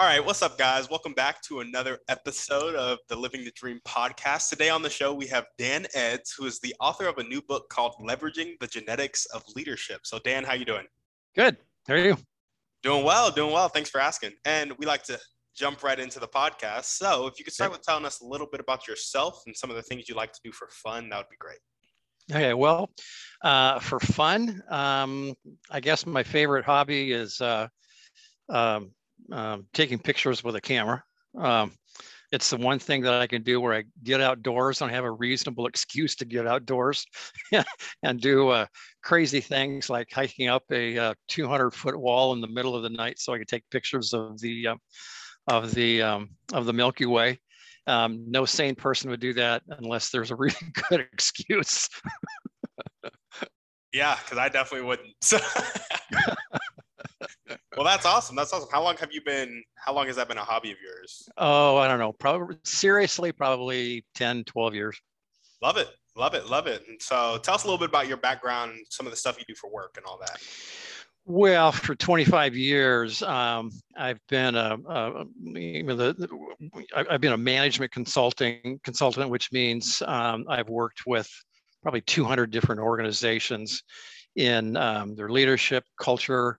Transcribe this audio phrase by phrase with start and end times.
[0.00, 0.88] All right, what's up, guys?
[0.88, 4.48] Welcome back to another episode of the Living the Dream podcast.
[4.48, 7.42] Today on the show, we have Dan Eds, who is the author of a new
[7.42, 10.00] book called Leveraging the Genetics of Leadership.
[10.04, 10.86] So, Dan, how you doing?
[11.36, 11.58] Good.
[11.86, 12.16] How are you?
[12.82, 13.68] Doing well, doing well.
[13.68, 14.30] Thanks for asking.
[14.46, 15.18] And we like to
[15.54, 16.84] jump right into the podcast.
[16.84, 19.68] So, if you could start with telling us a little bit about yourself and some
[19.68, 21.58] of the things you like to do for fun, that would be great.
[22.32, 22.88] Okay, well,
[23.44, 25.34] uh, for fun, um,
[25.70, 27.68] I guess my favorite hobby is uh,
[28.48, 28.92] um,
[29.32, 31.02] um, taking pictures with a camera.
[31.38, 31.72] Um,
[32.32, 35.04] it's the one thing that I can do where I get outdoors and I have
[35.04, 37.04] a reasonable excuse to get outdoors
[38.02, 38.66] and do uh,
[39.02, 42.90] crazy things like hiking up a uh, 200 foot wall in the middle of the
[42.90, 44.76] night so I can take pictures of the uh,
[45.48, 47.40] of the um, of the Milky Way.
[47.86, 50.54] Um, no sane person would do that unless there's a really
[50.88, 51.88] good excuse.
[53.92, 55.14] yeah, because I definitely wouldn't.
[57.76, 58.36] well, that's awesome.
[58.36, 58.68] That's awesome.
[58.70, 61.28] How long have you been, how long has that been a hobby of yours?
[61.36, 62.12] Oh, I don't know.
[62.12, 65.00] Probably seriously, probably 10, 12 years.
[65.62, 65.88] Love it.
[66.16, 66.46] Love it.
[66.46, 66.82] Love it.
[66.88, 69.44] And so tell us a little bit about your background, some of the stuff you
[69.46, 70.40] do for work and all that.
[71.26, 76.28] Well, for 25 years, um, I've been a, a the,
[76.96, 81.30] I've been a management consulting consultant, which means um, I've worked with
[81.82, 83.82] probably 200 different organizations
[84.34, 86.58] in um, their leadership, culture,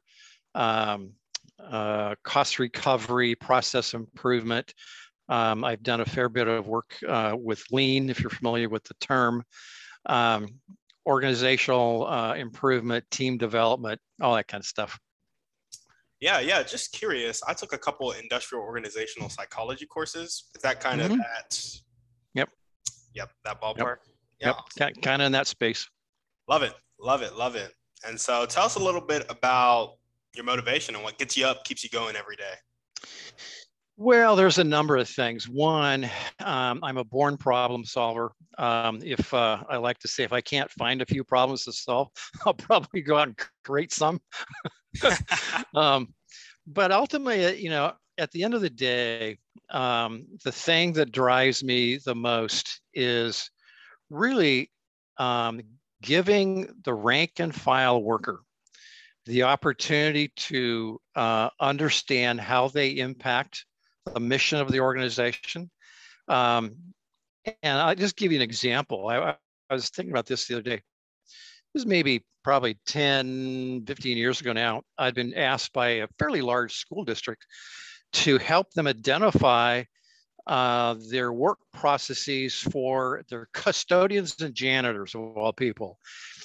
[0.55, 1.13] um,
[1.59, 4.73] uh, cost recovery, process improvement.
[5.29, 8.83] Um, I've done a fair bit of work uh, with lean, if you're familiar with
[8.83, 9.43] the term,
[10.07, 10.47] um,
[11.05, 14.99] organizational uh, improvement, team development, all that kind of stuff.
[16.19, 16.61] Yeah, yeah.
[16.61, 17.41] Just curious.
[17.47, 20.49] I took a couple industrial organizational psychology courses.
[20.55, 21.13] Is that kind mm-hmm.
[21.13, 21.65] of that?
[22.35, 22.49] Yep.
[23.15, 23.29] Yep.
[23.43, 23.97] That ballpark.
[24.39, 24.55] Yep.
[24.77, 24.87] Yeah.
[24.87, 25.01] Yep.
[25.01, 25.89] Kind of in that space.
[26.47, 26.73] Love it.
[26.99, 27.35] Love it.
[27.35, 27.73] Love it.
[28.07, 29.95] And so, tell us a little bit about
[30.35, 32.53] your motivation and what gets you up, keeps you going every day?
[33.97, 35.47] Well, there's a number of things.
[35.47, 36.09] One,
[36.39, 38.31] um, I'm a born problem solver.
[38.57, 41.73] Um, if uh, I like to say, if I can't find a few problems to
[41.73, 42.09] solve,
[42.45, 44.19] I'll probably go out and create some.
[45.75, 46.13] um,
[46.65, 49.37] but ultimately, you know, at the end of the day,
[49.69, 53.51] um, the thing that drives me the most is
[54.09, 54.71] really
[55.17, 55.61] um,
[56.01, 58.41] giving the rank and file worker
[59.25, 63.65] the opportunity to uh, understand how they impact
[64.13, 65.69] the mission of the organization.
[66.27, 66.75] Um,
[67.63, 69.07] and I'll just give you an example.
[69.07, 69.35] I,
[69.69, 70.75] I was thinking about this the other day.
[70.75, 70.83] It
[71.73, 74.81] was maybe probably 10, 15 years ago now.
[74.97, 77.45] I'd been asked by a fairly large school district
[78.13, 79.83] to help them identify
[80.47, 85.97] uh, their work processes for their custodians and janitors of all people.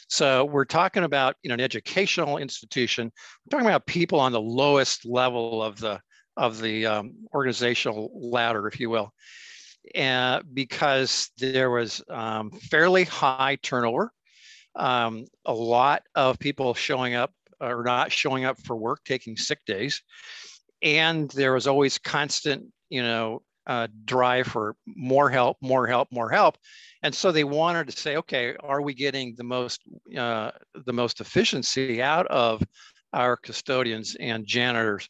[0.08, 3.10] So we're talking about you know an educational institution.
[3.44, 6.00] We're talking about people on the lowest level of the
[6.36, 9.12] of the um, organizational ladder, if you will,
[9.94, 14.12] and because there was um, fairly high turnover,
[14.76, 19.58] um, a lot of people showing up or not showing up for work, taking sick
[19.66, 20.02] days,
[20.82, 26.30] and there was always constant you know uh, drive for more help, more help, more
[26.30, 26.56] help.
[27.02, 29.80] And so they wanted to say, okay, are we getting the most
[30.16, 30.50] uh,
[30.84, 32.62] the most efficiency out of
[33.12, 35.08] our custodians and janitors?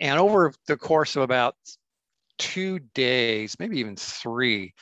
[0.00, 1.54] And over the course of about
[2.38, 4.74] two days, maybe even three,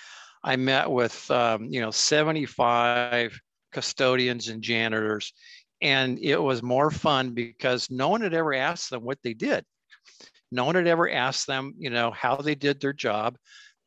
[0.42, 3.38] I met with um, you know 75
[3.72, 5.32] custodians and janitors,
[5.80, 9.64] and it was more fun because no one had ever asked them what they did.
[10.54, 13.36] No one had ever asked them, you know, how they did their job,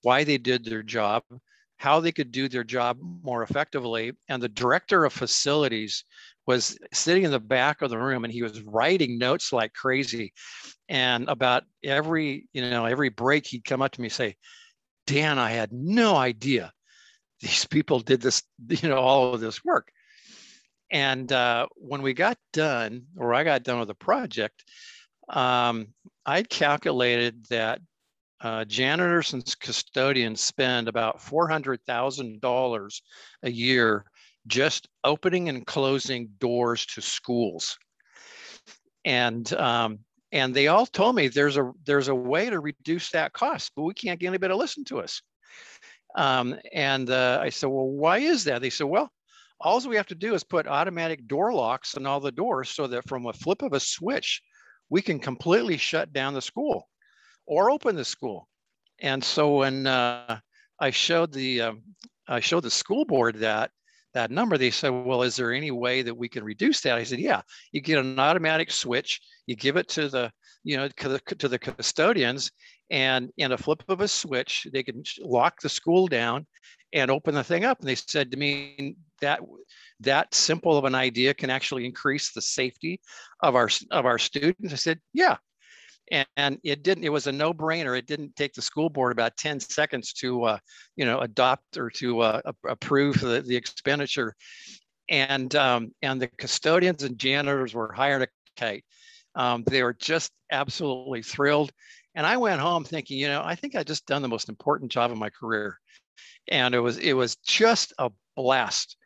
[0.02, 1.24] why they did their job,
[1.78, 4.12] how they could do their job more effectively.
[4.28, 6.04] And the director of facilities
[6.46, 10.34] was sitting in the back of the room and he was writing notes like crazy.
[10.90, 14.36] And about every, you know, every break, he'd come up to me and say,
[15.06, 16.74] Dan, I had no idea
[17.40, 19.90] these people did this, you know, all of this work.
[20.92, 24.66] And uh, when we got done, or I got done with the project,
[25.30, 25.88] um,
[26.28, 27.80] I calculated that
[28.42, 33.02] uh, janitors and custodians spend about $400,000
[33.44, 34.06] a year
[34.46, 37.78] just opening and closing doors to schools.
[39.06, 40.00] And um,
[40.34, 43.84] and they all told me there's a there's a way to reduce that cost, but
[43.84, 45.22] we can't get anybody to listen to us.
[46.16, 48.62] Um, and uh, I said, well, why is that?
[48.62, 49.10] They said, well,
[49.62, 52.88] all we have to do is put automatic door locks on all the doors so
[52.88, 54.42] that from a flip of a switch,
[54.90, 56.88] we can completely shut down the school
[57.46, 58.48] or open the school.
[59.00, 60.40] And so when uh,
[60.80, 61.84] I showed the um,
[62.28, 63.72] I showed the school board that
[64.14, 66.98] that number, they said, well, is there any way that we can reduce that?
[66.98, 67.42] I said, yeah,
[67.72, 70.32] you get an automatic switch, you give it to the,
[70.64, 72.52] you know, to the, to the custodians
[72.90, 76.48] and in a flip of a switch, they can lock the school down
[76.94, 77.80] and open the thing up.
[77.80, 79.42] And they said to me that
[80.02, 83.00] that simple of an idea can actually increase the safety
[83.42, 84.74] of our of our students.
[84.74, 85.38] I said, yeah.
[86.38, 87.04] And, it didn't.
[87.04, 87.98] It was a no-brainer.
[87.98, 90.58] It didn't take the school board about 10 seconds to, uh,
[90.96, 94.34] you know, adopt or to uh, approve the, the expenditure.
[95.10, 98.86] And um, and the custodians and janitors were hired a kite.
[99.36, 101.72] Um, they were just absolutely thrilled.
[102.16, 104.92] And I went home thinking, you know, I think I just done the most important
[104.92, 105.78] job of my career
[106.50, 108.97] and it was it was just a blast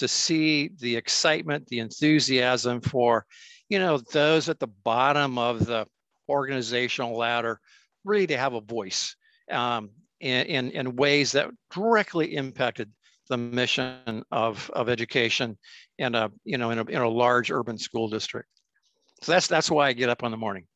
[0.00, 3.26] to see the excitement the enthusiasm for
[3.68, 5.86] you know those at the bottom of the
[6.26, 7.60] organizational ladder
[8.04, 9.14] really to have a voice
[9.50, 12.90] um, in, in, in ways that directly impacted
[13.28, 15.58] the mission of, of education
[15.98, 18.48] in a you know in a, in a large urban school district.
[19.22, 20.66] So that's that's why i get up in the morning.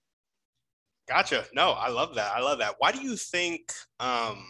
[1.08, 1.46] Gotcha.
[1.54, 2.30] No i love that.
[2.34, 2.74] I love that.
[2.78, 4.44] Why do you think um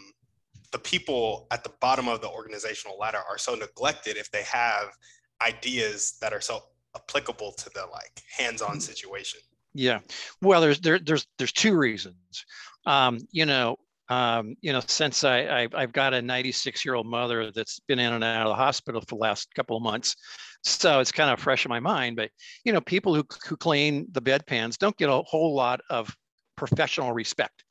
[0.75, 4.89] the people at the bottom of the organizational ladder are so neglected if they have
[5.41, 6.65] ideas that are so
[6.97, 8.81] applicable to the like hands-on mm-hmm.
[8.81, 9.39] situation.
[9.73, 10.01] Yeah.
[10.43, 12.45] Well there's there, there's there's two reasons.
[12.87, 13.77] Um, you know
[14.09, 18.01] um, you know since I, I have got a 96 year old mother that's been
[18.01, 20.17] in and out of the hospital for the last couple of months
[20.63, 22.29] so it's kind of fresh in my mind but
[22.65, 26.15] you know people who, who clean the bedpans don't get a whole lot of
[26.57, 27.65] professional respect.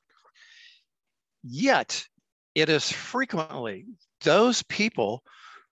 [1.44, 2.06] Yet
[2.56, 3.86] it is frequently
[4.22, 5.24] those people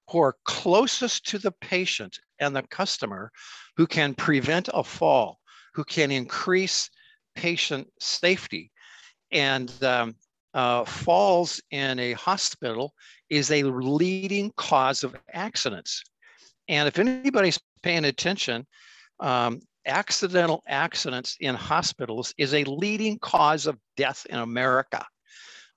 [0.09, 3.31] who are closest to the patient and the customer
[3.77, 5.39] who can prevent a fall,
[5.73, 6.89] who can increase
[7.35, 8.71] patient safety.
[9.31, 10.15] And um,
[10.53, 12.93] uh, falls in a hospital
[13.29, 16.03] is a leading cause of accidents.
[16.67, 18.67] And if anybody's paying attention,
[19.21, 25.05] um, accidental accidents in hospitals is a leading cause of death in America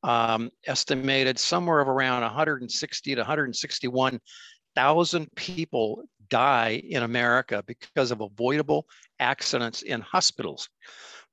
[0.04, 8.86] um, estimated somewhere of around 160 to 161,000 people die in America because of avoidable
[9.18, 10.68] accidents in hospitals.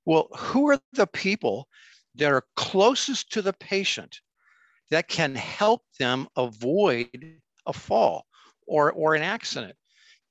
[0.06, 1.68] Well, who are the people
[2.16, 4.22] that are closest to the patient
[4.90, 7.10] that can help them avoid
[7.66, 8.26] a fall
[8.68, 9.76] or, or an accident?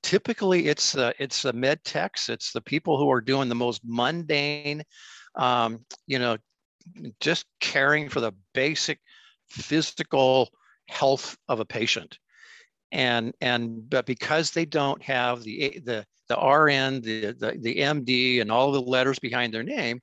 [0.01, 3.81] Typically, it's the, it's the med techs, it's the people who are doing the most
[3.83, 4.81] mundane,
[5.35, 6.37] um, you know,
[7.19, 8.99] just caring for the basic
[9.49, 10.49] physical
[10.87, 12.17] health of a patient.
[12.91, 18.41] And and but because they don't have the the the RN the the, the MD
[18.41, 20.01] and all the letters behind their name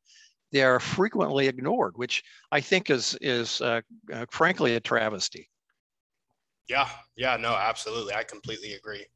[0.51, 3.83] they are frequently ignored which I think is is uh,
[4.13, 5.51] uh, frankly a travesty.
[6.69, 8.15] Yeah yeah no absolutely.
[8.15, 9.07] I completely agree.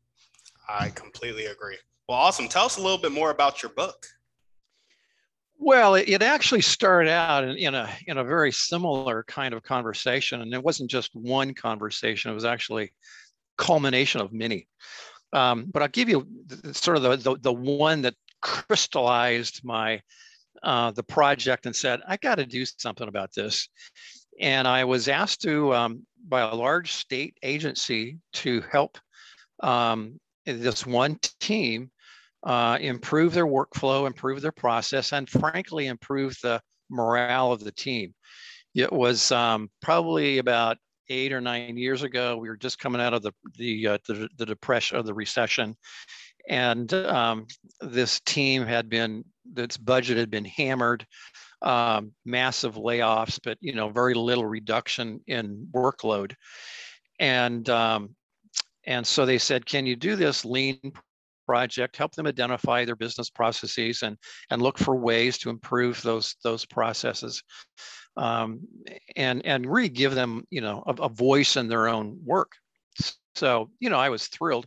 [0.68, 1.78] I completely agree.
[2.08, 2.48] Well awesome.
[2.48, 4.06] Tell us a little bit more about your book
[5.62, 9.62] well, it, it actually started out in, in, a in a very similar kind of
[9.62, 12.30] conversation, and it wasn't just one conversation.
[12.30, 12.92] It was actually
[13.56, 14.66] culmination of many.
[15.32, 16.26] Um, but I'll give you
[16.72, 20.02] sort of the, the, the one that crystallized my
[20.64, 23.68] uh, the project and said I got to do something about this.
[24.40, 28.98] And I was asked to um, by a large state agency to help
[29.62, 31.91] um, this one team
[32.44, 38.14] uh, improve their workflow, improve their process, and frankly, improve the morale of the team.
[38.74, 42.36] It was um, probably about eight or nine years ago.
[42.36, 45.76] We were just coming out of the the uh, the, the, depression of the recession,
[46.48, 47.46] and um,
[47.80, 49.24] this team had been
[49.56, 51.06] its budget had been hammered,
[51.60, 56.34] um, massive layoffs, but you know very little reduction in workload,
[57.20, 58.14] and um,
[58.84, 60.92] and so they said, "Can you do this lean
[61.46, 64.16] project, help them identify their business processes and,
[64.50, 67.42] and look for ways to improve those, those processes.
[68.16, 68.60] Um,
[69.16, 72.52] and, and really give them, you know, a, a, voice in their own work.
[73.34, 74.66] So, you know, I was thrilled.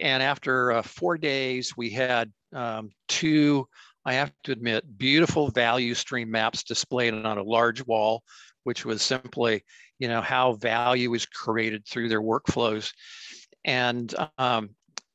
[0.00, 3.66] And after uh, four days, we had um, two,
[4.04, 8.22] I have to admit, beautiful value stream maps displayed on a large wall,
[8.64, 9.64] which was simply,
[9.98, 12.92] you know, how value is created through their workflows.
[13.64, 14.70] And um,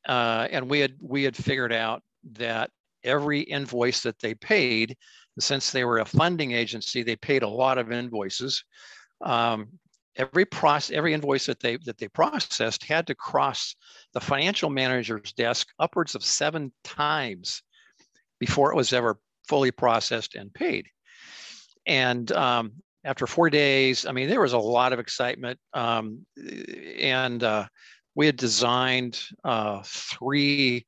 [0.08, 2.02] uh, and we had we had figured out
[2.34, 2.70] that
[3.04, 4.96] every invoice that they paid.
[5.40, 8.64] since they were a funding agency, they paid a lot of invoices.
[9.24, 9.70] Um,
[10.16, 13.76] every process, every invoice that they that they processed had to cross
[14.14, 17.64] the financial manager's desk upwards of seven times
[18.40, 20.88] before it was ever fully processed and paid.
[21.86, 26.26] And um, after four days, I mean, there was a lot of excitement, um,
[27.00, 27.68] and uh,
[28.20, 30.86] we had designed uh, three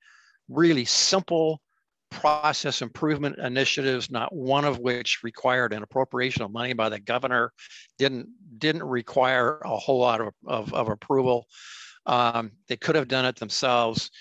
[0.50, 1.62] really simple
[2.10, 7.54] process improvement initiatives, not one of which required an appropriation of money by the governor,
[7.98, 11.48] didn't didn't require a whole lot of, of, of approval.
[12.06, 14.12] Um, they could have done it themselves.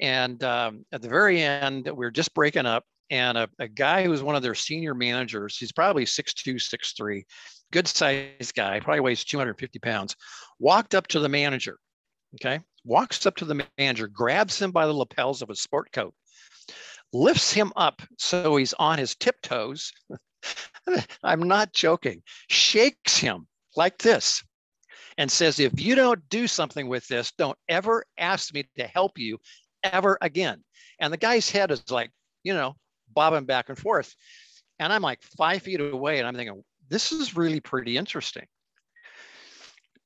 [0.00, 4.02] And um, at the very end, we were just breaking up, and a, a guy
[4.02, 7.22] who was one of their senior managers, he's probably 6'2, 6'3,
[7.70, 10.16] good sized guy, probably weighs 250 pounds,
[10.58, 11.78] walked up to the manager,
[12.34, 16.14] okay, walks up to the manager, grabs him by the lapels of his sport coat,
[17.12, 19.92] lifts him up so he's on his tiptoes.
[21.22, 24.42] I'm not joking, shakes him like this
[25.18, 29.18] and says, if you don't do something with this, don't ever ask me to help
[29.18, 29.38] you
[29.82, 30.62] ever again.
[31.00, 32.10] And the guy's head is like,
[32.44, 32.76] you know,
[33.12, 34.14] bobbing back and forth.
[34.78, 38.46] And I'm like five feet away and I'm thinking, this is really pretty interesting.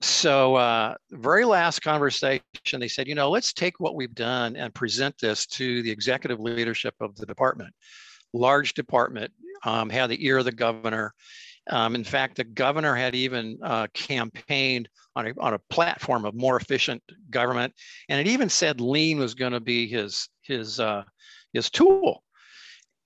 [0.03, 2.43] So, uh, very last conversation,
[2.81, 6.41] they said, you know, let's take what we've done and present this to the executive
[6.41, 7.73] leadership of the department.
[8.33, 9.33] Large department,
[9.65, 11.15] um, had the ear of the governor.
[11.71, 16.35] Um, in fact, the governor had even uh, campaigned on a, on a platform of
[16.35, 17.73] more efficient government,
[18.09, 21.05] and it even said lean was going to be his his uh,
[21.53, 22.25] his tool.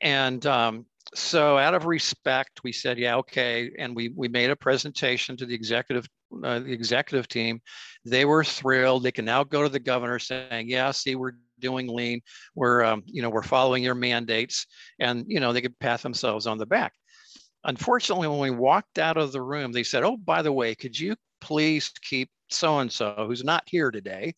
[0.01, 4.57] And um, so, out of respect, we said, "Yeah, okay." And we we made a
[4.57, 6.09] presentation to the executive
[6.45, 7.61] uh, the executive team.
[8.05, 9.03] They were thrilled.
[9.03, 12.21] They can now go to the governor saying, "Yeah, see, we're doing lean.
[12.55, 14.67] We're, um, you know, we're following your mandates,"
[14.99, 16.93] and you know, they could pat themselves on the back.
[17.65, 20.99] Unfortunately, when we walked out of the room, they said, "Oh, by the way, could
[20.99, 24.35] you please keep so and so who's not here today,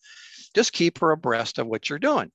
[0.54, 2.30] just keep her abreast of what you're doing."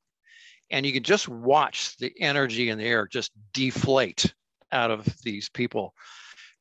[0.71, 4.33] And you could just watch the energy in the air just deflate
[4.71, 5.93] out of these people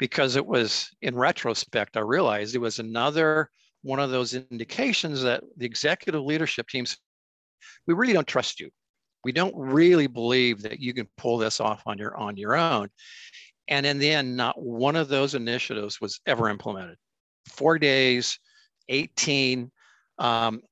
[0.02, 3.49] because it was in retrospect, I realized it was another
[3.82, 6.99] one of those indications that the executive leadership teams,
[7.87, 8.68] we really don't trust you.
[9.23, 12.88] We don't really believe that you can pull this off on your on your own.
[13.68, 16.97] And in the end, not one of those initiatives was ever implemented.
[17.47, 18.37] Four days,
[18.88, 19.71] 18
[20.18, 20.62] um,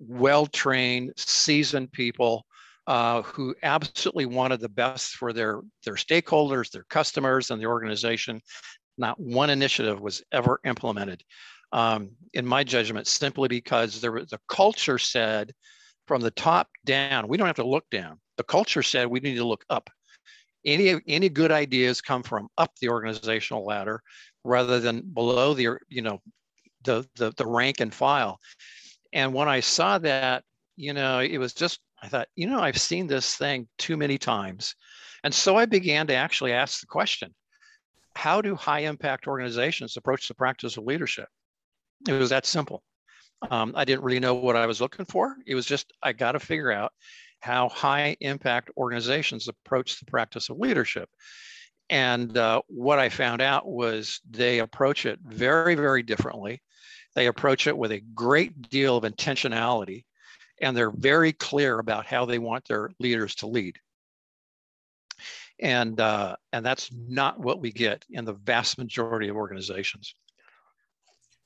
[0.00, 2.44] well-trained, seasoned people
[2.88, 8.40] uh, who absolutely wanted the best for their, their stakeholders, their customers, and the organization.
[9.00, 11.24] Not one initiative was ever implemented,
[11.72, 15.52] um, in my judgment, simply because there was, the culture said
[16.06, 18.20] from the top down, we don't have to look down.
[18.36, 19.88] The culture said we need to look up.
[20.66, 24.02] Any, any good ideas come from up the organizational ladder
[24.44, 26.20] rather than below the, you know,
[26.84, 28.38] the, the, the rank and file.
[29.14, 30.44] And when I saw that,
[30.76, 34.18] you know, it was just, I thought, you know, I've seen this thing too many
[34.18, 34.74] times.
[35.24, 37.34] And so I began to actually ask the question,
[38.20, 41.26] how do high impact organizations approach the practice of leadership?
[42.06, 42.82] It was that simple.
[43.50, 45.34] Um, I didn't really know what I was looking for.
[45.46, 46.92] It was just, I got to figure out
[47.40, 51.08] how high impact organizations approach the practice of leadership.
[51.88, 56.60] And uh, what I found out was they approach it very, very differently.
[57.14, 60.04] They approach it with a great deal of intentionality,
[60.60, 63.78] and they're very clear about how they want their leaders to lead
[65.60, 70.14] and uh, and that's not what we get in the vast majority of organizations.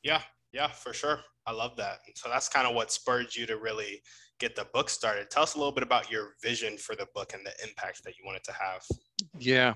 [0.03, 1.21] Yeah, yeah, for sure.
[1.47, 1.99] I love that.
[2.15, 4.03] So that's kind of what spurred you to really
[4.41, 5.31] get the book started.
[5.31, 8.17] Tell us a little bit about your vision for the book and the impact that
[8.19, 8.83] you wanted to have.
[9.39, 9.75] Yeah,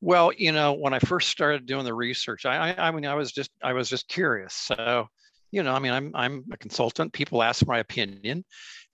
[0.00, 3.14] well, you know, when I first started doing the research, I, I, I mean, I
[3.14, 4.54] was just, I was just curious.
[4.54, 5.06] So,
[5.50, 7.12] you know, I mean, I'm, I'm a consultant.
[7.12, 8.44] People ask my opinion,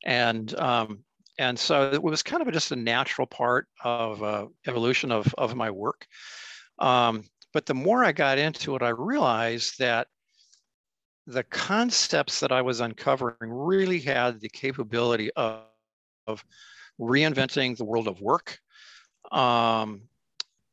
[0.05, 1.05] and um,
[1.39, 5.55] and so it was kind of just a natural part of uh, evolution of, of
[5.55, 6.07] my work.
[6.81, 10.09] Um, but the more I got into it, I realized that
[11.27, 15.63] the concepts that I was uncovering really had the capability of,
[16.27, 16.45] of
[17.01, 18.59] reinventing the world of work,
[19.31, 20.03] um,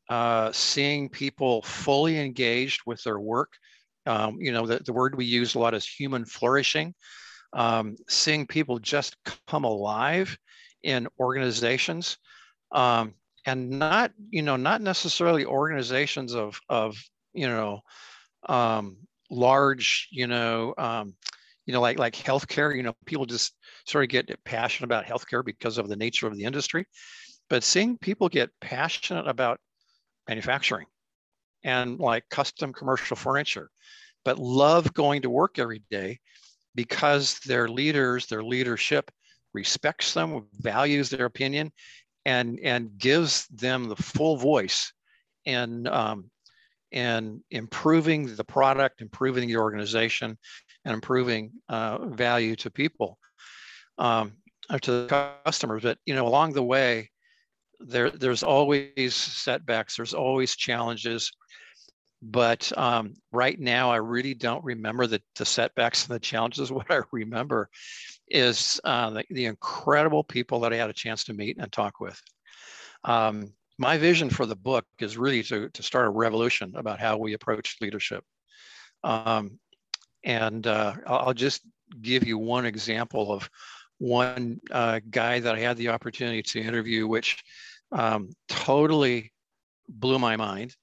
[0.08, 3.52] uh, seeing people fully engaged with their work.
[4.06, 6.94] Um, you know, the, the word we use a lot is human flourishing.
[7.52, 10.36] Um, seeing people just come alive
[10.82, 12.18] in organizations
[12.72, 13.14] um,
[13.46, 16.96] and not you know not necessarily organizations of of
[17.32, 17.80] you know
[18.48, 18.96] um,
[19.30, 21.14] large you know um,
[21.66, 23.54] you know like like healthcare you know people just
[23.86, 26.86] sort of get passionate about healthcare because of the nature of the industry
[27.48, 29.60] but seeing people get passionate about
[30.28, 30.86] manufacturing
[31.64, 33.70] and like custom commercial furniture,
[34.24, 36.18] but love going to work every day
[36.74, 39.10] because their leaders, their leadership
[39.54, 41.72] respects them, values their opinion,
[42.24, 44.92] and, and gives them the full voice
[45.44, 46.30] in, um,
[46.92, 50.38] in improving the product, improving the organization,
[50.84, 53.18] and improving uh, value to people,
[53.98, 54.32] um,
[54.82, 55.82] to the customers.
[55.82, 57.10] But you know, along the way,
[57.80, 59.96] there there's always setbacks.
[59.96, 61.30] There's always challenges.
[62.22, 66.72] But um, right now, I really don't remember the, the setbacks and the challenges.
[66.76, 67.68] What I remember
[68.28, 72.00] is uh, the, the, incredible people that I had a chance to meet and talk
[72.00, 72.20] with.
[73.04, 77.18] Um, my vision for the book is really to, to start a revolution about how
[77.18, 78.24] we approach leadership.
[79.04, 79.58] Um,
[80.24, 81.62] and uh, I'll just
[82.02, 83.48] give you one example of
[83.98, 87.42] one uh, guy that I had the opportunity to interview, which
[87.92, 89.32] um, totally
[89.88, 90.74] blew my mind.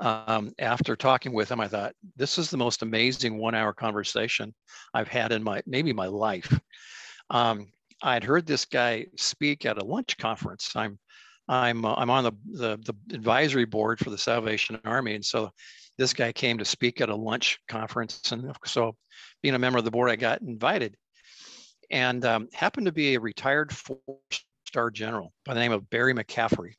[0.00, 4.52] Um, after talking with him, I thought this is the most amazing one-hour conversation
[4.92, 6.58] I've had in my maybe my life.
[7.30, 7.68] Um,
[8.02, 10.72] I'd heard this guy speak at a lunch conference.
[10.74, 10.98] I'm
[11.48, 15.50] I'm uh, I'm on the, the the advisory board for the Salvation Army, and so
[15.96, 18.96] this guy came to speak at a lunch conference, and so
[19.42, 20.96] being a member of the board, I got invited,
[21.90, 26.72] and um, happened to be a retired four-star general by the name of Barry McCaffrey.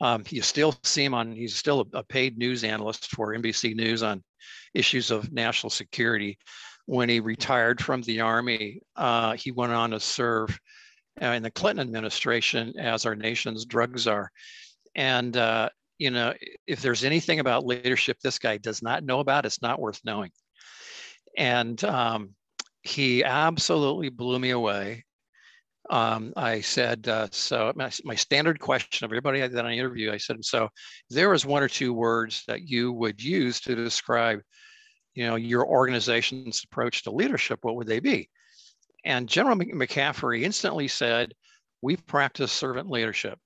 [0.00, 3.74] Um, you still see him on, he's still a, a, paid news analyst for NBC
[3.74, 4.22] News on
[4.72, 6.38] issues of national security.
[6.86, 10.58] When he retired from the Army, uh, he went on to serve
[11.20, 14.30] uh, in the Clinton administration as our nation's drug czar.
[14.94, 16.34] And, uh, you know,
[16.66, 20.30] if there's anything about leadership this guy does not know about, it's not worth knowing.
[21.36, 22.30] And um,
[22.82, 25.04] he absolutely blew me away
[25.90, 30.18] um, I said, uh, so my, my, standard question of everybody that I interview, I
[30.18, 30.68] said, so
[31.10, 34.40] there was one or two words that you would use to describe,
[35.14, 38.30] you know, your organization's approach to leadership, what would they be?
[39.04, 41.34] And General McCaffrey instantly said,
[41.82, 43.38] we practice servant leadership.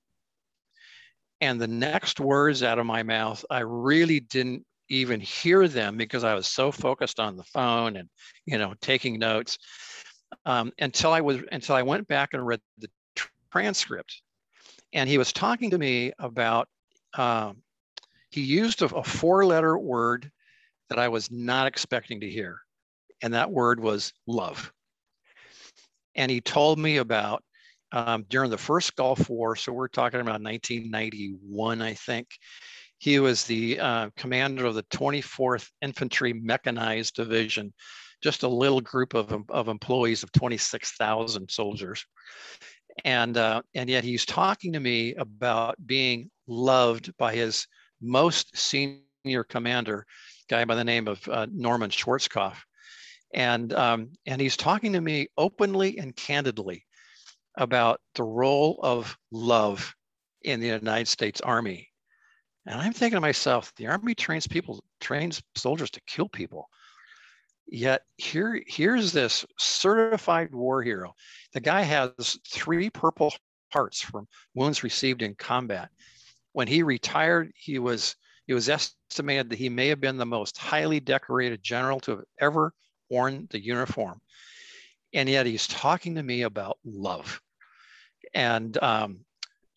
[1.41, 6.23] And the next words out of my mouth, I really didn't even hear them because
[6.23, 8.07] I was so focused on the phone and,
[8.45, 9.57] you know, taking notes
[10.45, 12.89] um, until I was until I went back and read the
[13.51, 14.21] transcript,
[14.93, 16.67] and he was talking to me about.
[17.17, 17.61] Um,
[18.29, 20.29] he used a, a four-letter word
[20.89, 22.59] that I was not expecting to hear,
[23.21, 24.73] and that word was love.
[26.15, 27.43] And he told me about
[27.91, 32.27] um, during the first Gulf War, so we're talking about 1991, I think.
[32.97, 37.73] He was the uh, commander of the 24th Infantry Mechanized Division,
[38.21, 42.05] just a little group of, of employees of 26,000 soldiers.
[43.03, 47.67] And, uh, and yet he's talking to me about being loved by his
[48.01, 50.05] most senior commander,
[50.49, 52.57] guy by the name of uh, Norman Schwarzkopf.
[53.33, 56.85] And, um, and he's talking to me openly and candidly
[57.57, 59.93] about the role of love
[60.43, 61.89] in the United States Army.
[62.65, 66.69] And I'm thinking to myself, the Army trains people, trains soldiers to kill people.
[67.67, 71.13] Yet here, here's this certified war hero.
[71.53, 73.33] The guy has three Purple
[73.73, 75.89] Hearts from wounds received in combat.
[76.53, 78.15] When he retired, he was
[78.47, 82.23] it was estimated that he may have been the most highly decorated general to have
[82.39, 82.73] ever
[83.09, 84.21] worn the uniform.
[85.13, 87.41] And yet he's talking to me about love.
[88.33, 89.25] And um,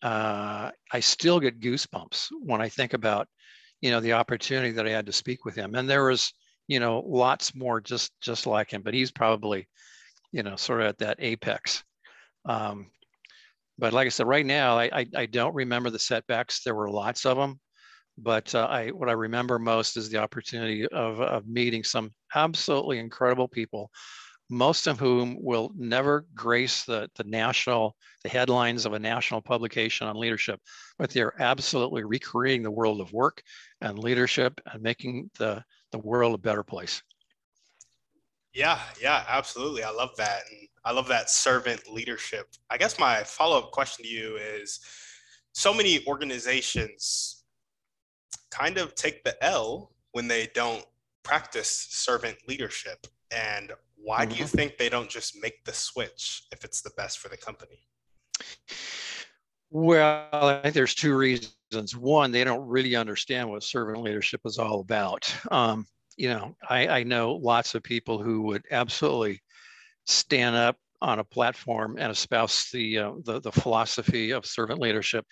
[0.01, 3.27] uh, I still get goosebumps when I think about,
[3.81, 5.75] you know, the opportunity that I had to speak with him.
[5.75, 6.31] And there was
[6.69, 9.67] you know, lots more just just like him, but he's probably,
[10.31, 11.83] you know, sort of at that apex.
[12.45, 12.91] Um,
[13.79, 16.61] but like I said, right now, I, I, I don't remember the setbacks.
[16.61, 17.59] There were lots of them,
[18.19, 22.99] but uh, I what I remember most is the opportunity of, of meeting some absolutely
[22.99, 23.89] incredible people,
[24.47, 30.05] most of whom will never grace the, the national, the headlines of a national publication
[30.05, 30.59] on leadership,
[30.99, 33.41] but they're absolutely recreating the world of work
[33.81, 37.01] and leadership and making the the world a better place.
[38.53, 39.83] Yeah, yeah, absolutely.
[39.83, 40.41] I love that.
[40.49, 42.47] And I love that servant leadership.
[42.69, 44.79] I guess my follow up question to you is
[45.53, 47.43] so many organizations
[48.49, 50.85] kind of take the L when they don't
[51.23, 53.05] practice servant leadership.
[53.31, 54.31] And why mm-hmm.
[54.31, 54.57] do you mm-hmm.
[54.57, 57.85] think they don't just make the switch if it's the best for the company?
[59.69, 61.55] Well, I think there's two reasons.
[61.97, 65.33] One, they don't really understand what servant leadership is all about.
[65.51, 65.85] Um,
[66.17, 69.41] you know, I, I know lots of people who would absolutely
[70.05, 75.25] stand up on a platform and espouse the, uh, the, the philosophy of servant leadership.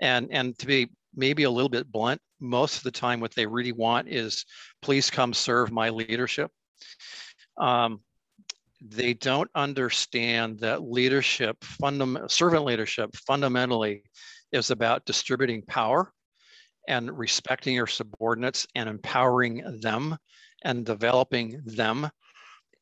[0.00, 3.46] And, and to be maybe a little bit blunt, most of the time what they
[3.46, 4.44] really want is,
[4.80, 6.50] please come serve my leadership.
[7.56, 8.00] Um,
[8.80, 14.04] they don't understand that leadership, fundam- servant leadership fundamentally
[14.52, 16.12] is about distributing power
[16.88, 20.16] and respecting your subordinates and empowering them
[20.62, 22.10] and developing them.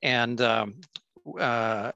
[0.02, 0.74] And um,
[1.38, 1.92] uh,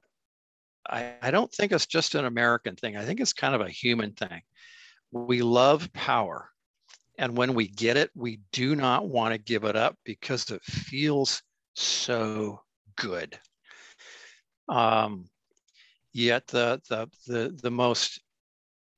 [0.89, 2.97] I, I don't think it's just an American thing.
[2.97, 4.41] I think it's kind of a human thing.
[5.11, 6.49] We love power.
[7.17, 10.63] And when we get it, we do not want to give it up because it
[10.63, 11.41] feels
[11.75, 12.61] so
[12.97, 13.37] good.
[14.67, 15.25] Um,
[16.13, 18.19] yet the, the, the, the most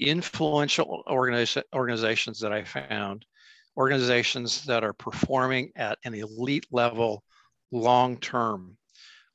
[0.03, 3.25] influential organiza- organizations that I found,
[3.77, 7.23] organizations that are performing at an elite level
[7.71, 8.77] long term.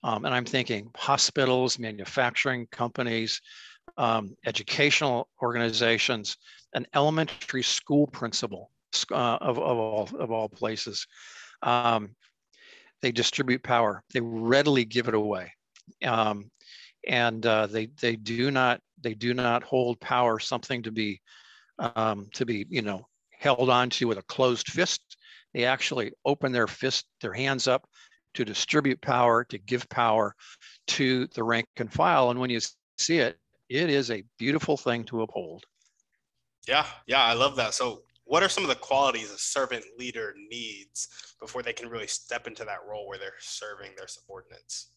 [0.04, 3.40] Um, and I'm thinking hospitals, manufacturing companies,
[3.96, 6.37] um, educational organizations,
[6.74, 8.70] an elementary school principal
[9.11, 11.07] uh, of, of, all, of all places.
[11.62, 12.11] Um,
[13.02, 15.52] they distribute power, they readily give it away.
[16.04, 16.50] Um,
[17.07, 21.20] and uh, they, they do not they do not hold power something to be
[21.78, 25.00] um, to be you know held onto with a closed fist.
[25.54, 27.88] They actually open their fist, their hands up
[28.34, 30.34] to distribute power, to give power
[30.88, 32.30] to the rank and file.
[32.30, 32.61] And when you
[32.98, 35.64] see it, it is a beautiful thing to uphold.
[36.66, 37.74] Yeah, yeah, I love that.
[37.74, 41.08] So, what are some of the qualities a servant leader needs
[41.40, 44.90] before they can really step into that role where they're serving their subordinates?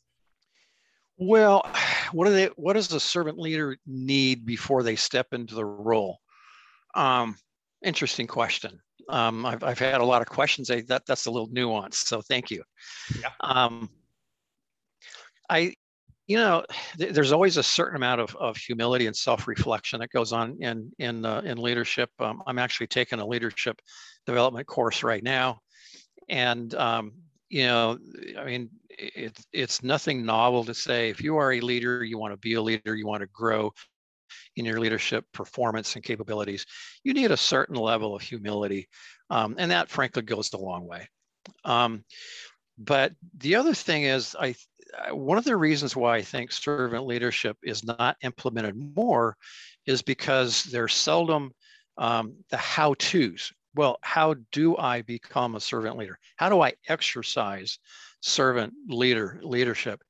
[1.21, 1.63] Well,
[2.11, 2.47] what do they?
[2.57, 6.19] What does a servant leader need before they step into the role?
[6.95, 7.37] Um,
[7.83, 8.81] interesting question.
[9.07, 10.69] Um, I've, I've had a lot of questions.
[10.69, 12.05] I, that that's a little nuanced.
[12.07, 12.63] So thank you.
[13.19, 13.29] Yeah.
[13.39, 13.89] Um,
[15.49, 15.73] I,
[16.27, 16.63] you know,
[16.97, 20.91] th- there's always a certain amount of, of humility and self-reflection that goes on in
[20.97, 22.09] in uh, in leadership.
[22.19, 23.79] Um, I'm actually taking a leadership
[24.25, 25.59] development course right now,
[26.29, 27.13] and um,
[27.51, 27.99] you know,
[28.39, 32.33] I mean, it's it's nothing novel to say if you are a leader, you want
[32.33, 33.73] to be a leader, you want to grow
[34.55, 36.65] in your leadership performance and capabilities,
[37.03, 38.87] you need a certain level of humility,
[39.29, 41.07] um, and that frankly goes a long way.
[41.65, 42.05] Um,
[42.77, 44.55] but the other thing is, I
[45.11, 49.35] one of the reasons why I think servant leadership is not implemented more
[49.85, 51.51] is because there's seldom
[51.97, 56.19] um, the how to's well, how do I become a servant leader?
[56.35, 57.79] How do I exercise
[58.21, 60.03] servant leader leadership?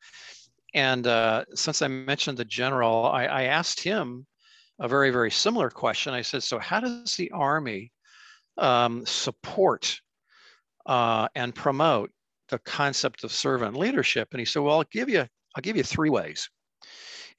[0.73, 4.25] And uh, since I mentioned the general, I, I, asked him
[4.79, 6.13] a very, very similar question.
[6.13, 7.91] I said, so how does the Army
[8.57, 9.99] um, support
[10.85, 12.09] uh, and promote
[12.49, 14.29] the concept of servant leadership?
[14.31, 16.49] And he said, well, I'll give you, I'll give you three ways.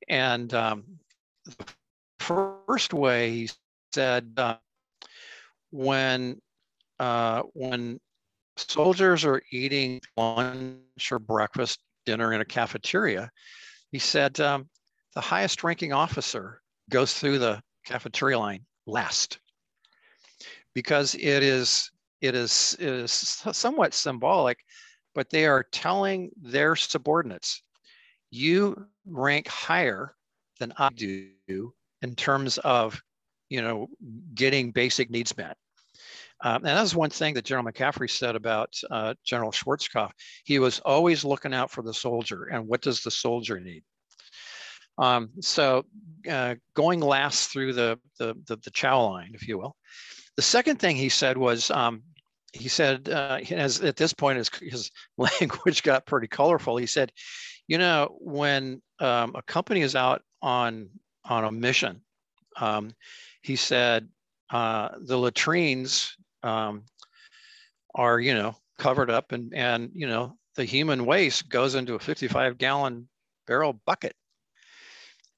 [0.08, 0.84] And um,
[1.46, 1.66] the
[2.18, 3.50] first way he
[3.94, 4.56] said, uh,
[5.72, 6.40] when
[7.00, 7.98] uh, when
[8.56, 13.30] soldiers are eating lunch or breakfast, dinner in a cafeteria,
[13.90, 14.68] he said um,
[15.14, 19.40] the highest ranking officer goes through the cafeteria line last
[20.74, 24.58] because it is it is, it is somewhat symbolic,
[25.12, 27.62] but they are telling their subordinates,
[28.30, 30.14] you rank higher
[30.60, 33.02] than I do in terms of
[33.52, 33.86] you know,
[34.34, 35.58] getting basic needs met.
[36.44, 40.10] Um, and that's one thing that General McCaffrey said about uh, General Schwarzkopf.
[40.44, 43.84] He was always looking out for the soldier and what does the soldier need.
[44.98, 45.84] Um, so
[46.28, 49.76] uh, going last through the, the, the, the, chow line, if you will.
[50.36, 52.02] The second thing he said was, um,
[52.52, 56.76] he said, uh, as, at this point, his, his language got pretty colorful.
[56.76, 57.12] He said,
[57.68, 60.90] you know, when um, a company is out on,
[61.24, 62.02] on a mission,
[62.56, 62.92] um,
[63.42, 64.08] he said
[64.50, 66.84] uh, the latrines um,
[67.94, 71.98] are, you know, covered up and, and, you know, the human waste goes into a
[71.98, 73.08] 55 gallon
[73.46, 74.14] barrel bucket.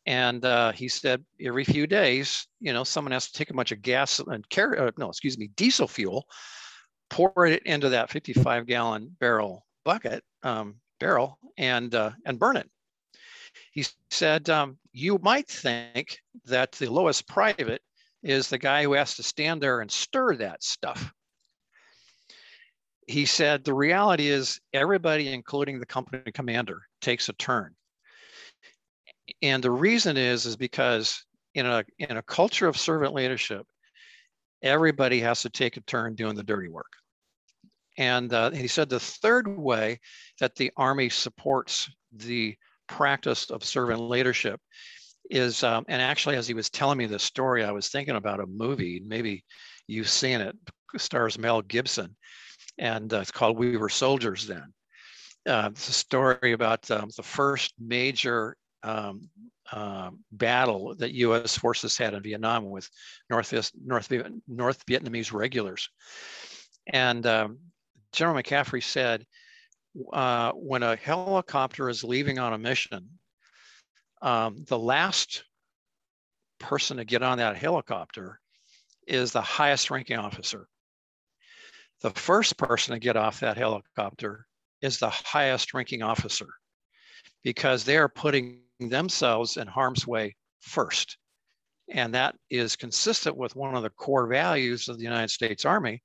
[0.06, 3.72] And uh, he said every few days, you know, someone has to take a bunch
[3.72, 6.26] of gas and carry, uh, no, excuse me, diesel fuel,
[7.08, 12.68] pour it into that 55 gallon barrel bucket, um, barrel, and uh, and burn it.
[13.72, 17.82] He said, um, you might think that the lowest private
[18.24, 21.12] is the guy who has to stand there and stir that stuff.
[23.06, 27.74] He said the reality is everybody, including the company commander, takes a turn.
[29.42, 31.22] And the reason is, is because
[31.54, 33.66] in a, in a culture of servant leadership,
[34.62, 36.92] everybody has to take a turn doing the dirty work.
[37.98, 40.00] And uh, he said the third way
[40.40, 42.56] that the Army supports the
[42.88, 44.60] practice of servant leadership
[45.30, 48.40] is, um, and actually, as he was telling me this story, I was thinking about
[48.40, 49.02] a movie.
[49.04, 49.44] Maybe
[49.86, 50.56] you've seen it.
[50.94, 52.14] it stars Mel Gibson,
[52.78, 54.72] and uh, it's called "We Were Soldiers Then."
[55.46, 59.28] Uh, it's a story about um, the first major um,
[59.72, 61.56] uh, battle that U.S.
[61.56, 62.88] forces had in Vietnam with
[63.30, 63.52] North
[63.84, 64.12] North,
[64.46, 65.88] North Vietnamese regulars,
[66.86, 67.58] and um,
[68.12, 69.26] General McCaffrey said,
[70.12, 73.08] uh, when a helicopter is leaving on a mission,
[74.24, 75.44] um, the last
[76.58, 78.40] person to get on that helicopter
[79.06, 80.66] is the highest ranking officer.
[82.00, 84.46] The first person to get off that helicopter
[84.80, 86.48] is the highest ranking officer
[87.42, 91.18] because they are putting themselves in harm's way first.
[91.90, 96.02] And that is consistent with one of the core values of the United States Army,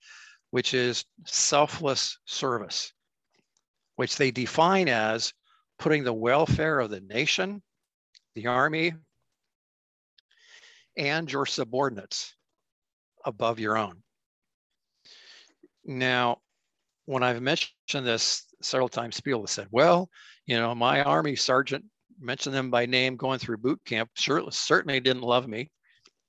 [0.52, 2.92] which is selfless service,
[3.96, 5.34] which they define as
[5.78, 7.62] putting the welfare of the nation
[8.36, 8.94] the Army,
[10.98, 12.36] and your subordinates
[13.26, 14.02] above your own.
[15.86, 16.40] Now,
[17.06, 20.10] when I've mentioned this several times, people have said, well,
[20.46, 21.86] you know, my Army sergeant
[22.20, 25.72] mentioned them by name going through boot camp, certainly didn't love me.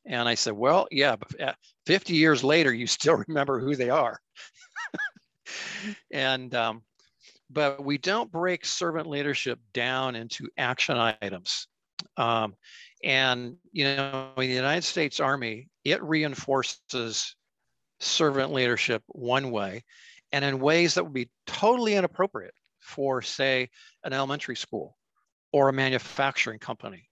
[0.07, 4.19] And I said, well, yeah, but 50 years later, you still remember who they are.
[6.13, 6.83] and, um,
[7.51, 11.67] but we don't break servant leadership down into action items.
[12.17, 12.55] Um,
[13.03, 17.35] and, you know, in the United States Army, it reinforces
[17.99, 19.85] servant leadership one way
[20.33, 23.69] and in ways that would be totally inappropriate for, say,
[24.05, 24.97] an elementary school
[25.53, 27.09] or a manufacturing company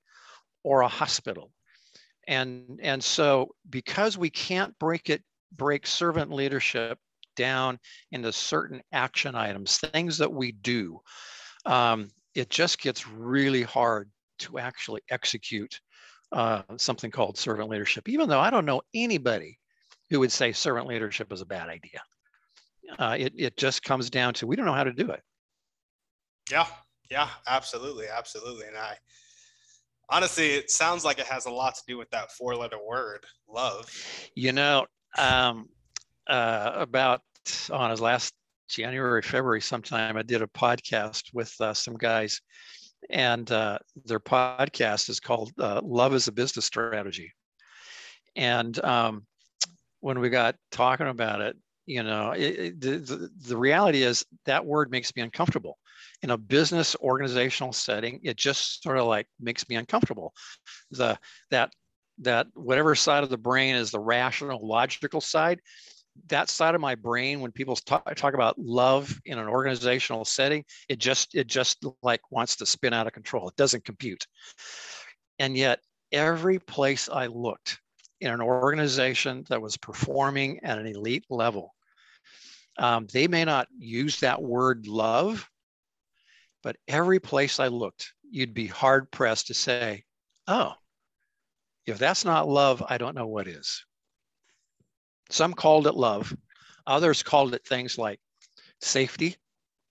[0.62, 1.51] or a hospital.
[2.27, 5.22] And, and so because we can't break it,
[5.53, 6.98] break servant leadership
[7.37, 7.79] down
[8.12, 11.01] into certain action items, things that we do,
[11.64, 15.81] um, it just gets really hard to actually execute
[16.33, 19.59] uh, something called servant leadership, even though I don't know anybody
[20.11, 22.01] who would say servant leadership is a bad idea.
[22.98, 25.22] Uh, it, it just comes down to we don't know how to do it.
[26.51, 26.66] Yeah,
[27.11, 28.66] yeah, absolutely, absolutely.
[28.66, 28.96] And I
[30.11, 33.24] honestly, it sounds like it has a lot to do with that four letter word,
[33.48, 33.90] love.
[34.35, 35.68] You know, um,
[36.29, 37.20] uh, about
[37.70, 38.33] on his last
[38.68, 42.40] January, February, sometime, I did a podcast with uh, some guys
[43.11, 47.32] and uh, their podcast is called uh, Love is a Business Strategy.
[48.37, 49.26] And um,
[50.00, 51.56] when we got talking about it,
[51.87, 55.78] you know, it, it, the, the reality is that word makes me uncomfortable.
[56.22, 60.34] In a business organizational setting, it just sort of like makes me uncomfortable.
[60.90, 61.18] The
[61.50, 61.72] that
[62.20, 65.61] that whatever side of the brain is the rational, logical side,
[66.28, 70.64] that side of my brain when people talk, talk about love in an organizational setting
[70.88, 73.48] it just it just like wants to spin out of control.
[73.48, 74.26] It doesn't compute.
[75.38, 75.81] And yet
[76.12, 77.81] every place i looked
[78.20, 81.74] in an organization that was performing at an elite level
[82.78, 85.48] um, they may not use that word love
[86.62, 90.02] but every place i looked you'd be hard pressed to say
[90.46, 90.72] oh
[91.87, 93.85] if that's not love i don't know what is
[95.31, 96.35] some called it love.
[96.87, 98.21] Others called it things like
[98.81, 99.37] safety,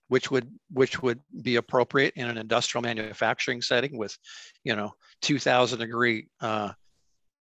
[0.08, 4.16] which would which would be appropriate in an industrial manufacturing setting with,
[4.64, 6.72] you know, 2,000 degree uh,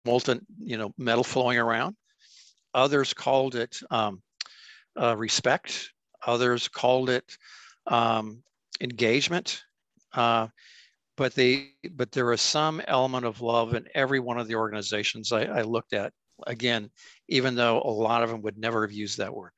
[0.05, 1.97] molten, you know, metal flowing around.
[2.75, 4.23] Others called it um,
[5.01, 5.91] uh, respect.
[6.27, 7.37] Others called it
[7.87, 8.43] um,
[8.81, 9.63] engagement.
[10.13, 10.49] Uh,
[11.17, 15.33] but they but there is some element of love in every one of the organizations
[15.33, 16.13] I, I looked at
[16.47, 16.91] again,
[17.29, 19.53] even though a lot of them would never have used that word.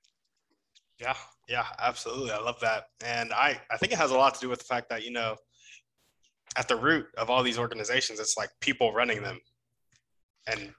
[1.01, 1.17] Yeah,
[1.49, 2.31] yeah, absolutely.
[2.31, 2.85] I love that.
[3.05, 5.11] And I, I think it has a lot to do with the fact that, you
[5.11, 5.37] know,
[6.57, 9.41] at the root of all these organizations, it's like people running them.
[10.47, 10.73] And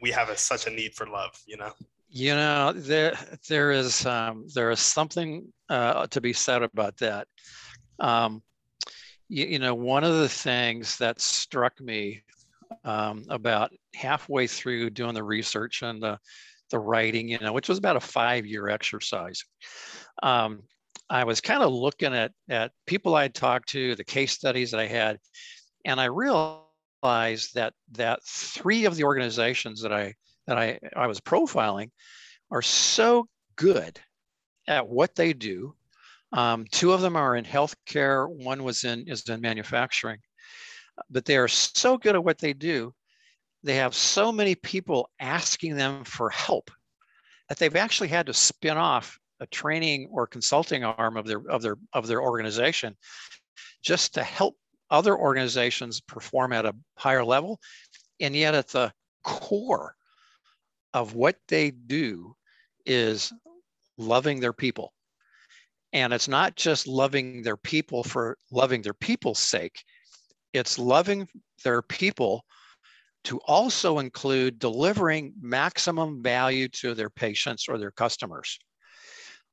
[0.00, 1.72] we have a, such a need for love, you know?
[2.10, 7.28] You know, there there is um, there is something uh, to be said about that.
[7.98, 8.42] Um,
[9.28, 12.22] you, you know, one of the things that struck me
[12.84, 16.18] um, about halfway through doing the research and the,
[16.70, 19.44] the writing, you know, which was about a five year exercise.
[20.22, 20.62] Um,
[21.10, 24.80] I was kind of looking at, at people I'd talked to, the case studies that
[24.80, 25.18] I had,
[25.84, 30.14] and I realized that that three of the organizations that I
[30.46, 31.90] that I, I was profiling
[32.50, 33.26] are so
[33.56, 33.98] good
[34.66, 35.74] at what they do.
[36.32, 38.28] Um, two of them are in healthcare.
[38.28, 40.18] One was in is in manufacturing,
[41.10, 42.94] but they are so good at what they do.
[43.62, 46.70] They have so many people asking them for help
[47.48, 51.62] that they've actually had to spin off a training or consulting arm of their of
[51.62, 52.96] their of their organization
[53.82, 54.56] just to help
[54.90, 57.60] other organizations perform at a higher level.
[58.20, 59.94] And yet, at the core
[60.94, 62.34] of what they do
[62.86, 63.32] is
[63.96, 64.92] loving their people.
[65.92, 69.82] And it's not just loving their people for loving their people's sake,
[70.52, 71.28] it's loving
[71.64, 72.44] their people
[73.24, 78.58] to also include delivering maximum value to their patients or their customers.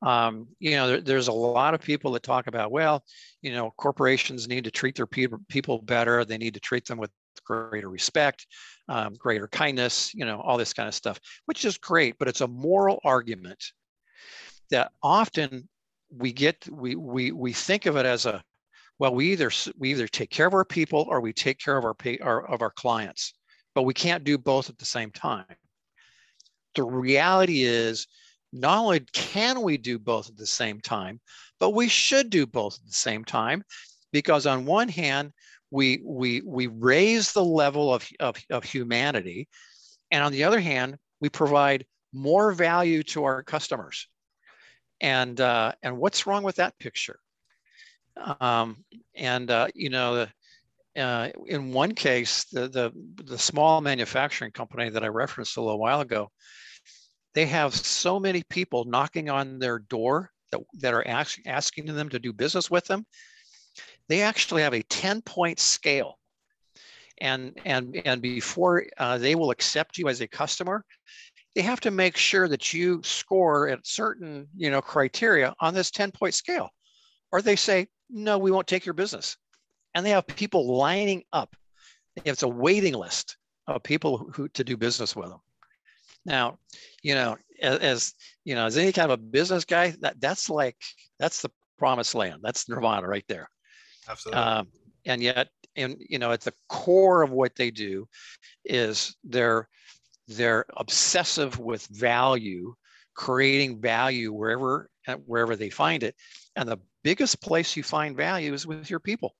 [0.05, 3.03] Um, you know, there, there's a lot of people that talk about, well,
[3.41, 6.23] you know, corporations need to treat their people people better.
[6.25, 7.11] They need to treat them with
[7.45, 8.45] greater respect,
[8.89, 12.41] um, greater kindness, you know, all this kind of stuff, which is great, but it's
[12.41, 13.63] a moral argument
[14.69, 15.67] that often
[16.09, 18.43] we get, we, we, we think of it as a,
[18.99, 21.83] well, we either, we either take care of our people or we take care of
[21.83, 23.33] our, pay, our, of our clients,
[23.73, 25.45] but we can't do both at the same time.
[26.75, 28.07] The reality is
[28.53, 31.19] not only can we do both at the same time,
[31.59, 33.63] but we should do both at the same time
[34.11, 35.31] because on one hand,
[35.71, 39.49] we, we, we raise the level of, of, of humanity.
[40.11, 44.07] And on the other hand, we provide more value to our customers.
[45.01, 47.19] And, uh, and what's wrong with that picture?
[48.39, 48.83] Um,
[49.15, 50.27] and, uh, you know,
[50.97, 52.91] uh, in one case, the, the,
[53.23, 56.29] the small manufacturing company that I referenced a little while ago,
[57.33, 62.09] they have so many people knocking on their door that, that are ask, asking them
[62.09, 63.05] to do business with them
[64.07, 66.17] they actually have a 10 point scale.
[67.21, 70.83] And, and, and before uh, they will accept you as a customer,
[71.55, 75.91] they have to make sure that you score at certain you know, criteria on this
[75.91, 76.69] 10 point scale.
[77.31, 79.37] Or they say, no, we won't take your business.
[79.93, 81.55] And they have people lining up.
[82.23, 83.37] It's a waiting list
[83.67, 85.39] of people who, to do business with them.
[86.25, 86.57] Now,
[87.01, 88.13] you know, as, as,
[88.43, 90.75] you know, as any kind of a business guy, that that's like
[91.19, 92.41] that's the promised land.
[92.41, 93.49] That's nirvana right there.
[94.09, 94.41] Absolutely.
[94.41, 94.67] Um,
[95.05, 98.07] and yet, and you know, at the core of what they do
[98.63, 99.67] is they're
[100.27, 102.73] they're obsessive with value,
[103.13, 104.89] creating value wherever
[105.25, 106.15] wherever they find it.
[106.55, 109.35] And the biggest place you find value is with your people.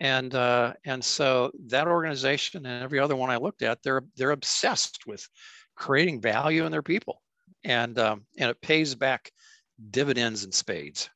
[0.00, 4.30] And uh, and so that organization and every other one I looked at, they're they're
[4.30, 5.28] obsessed with
[5.74, 7.20] creating value in their people,
[7.64, 9.32] and um, and it pays back
[9.90, 11.10] dividends and spades.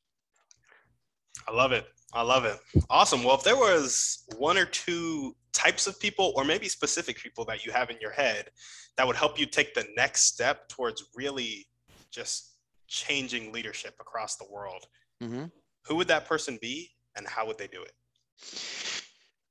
[1.46, 1.86] I love it.
[2.12, 2.58] I love it.
[2.90, 3.22] Awesome.
[3.22, 7.64] Well, if there was one or two types of people, or maybe specific people that
[7.64, 8.50] you have in your head
[8.96, 11.66] that would help you take the next step towards really
[12.10, 12.56] just
[12.88, 14.86] changing leadership across the world,
[15.22, 15.44] mm-hmm.
[15.86, 17.92] who would that person be and how would they do it?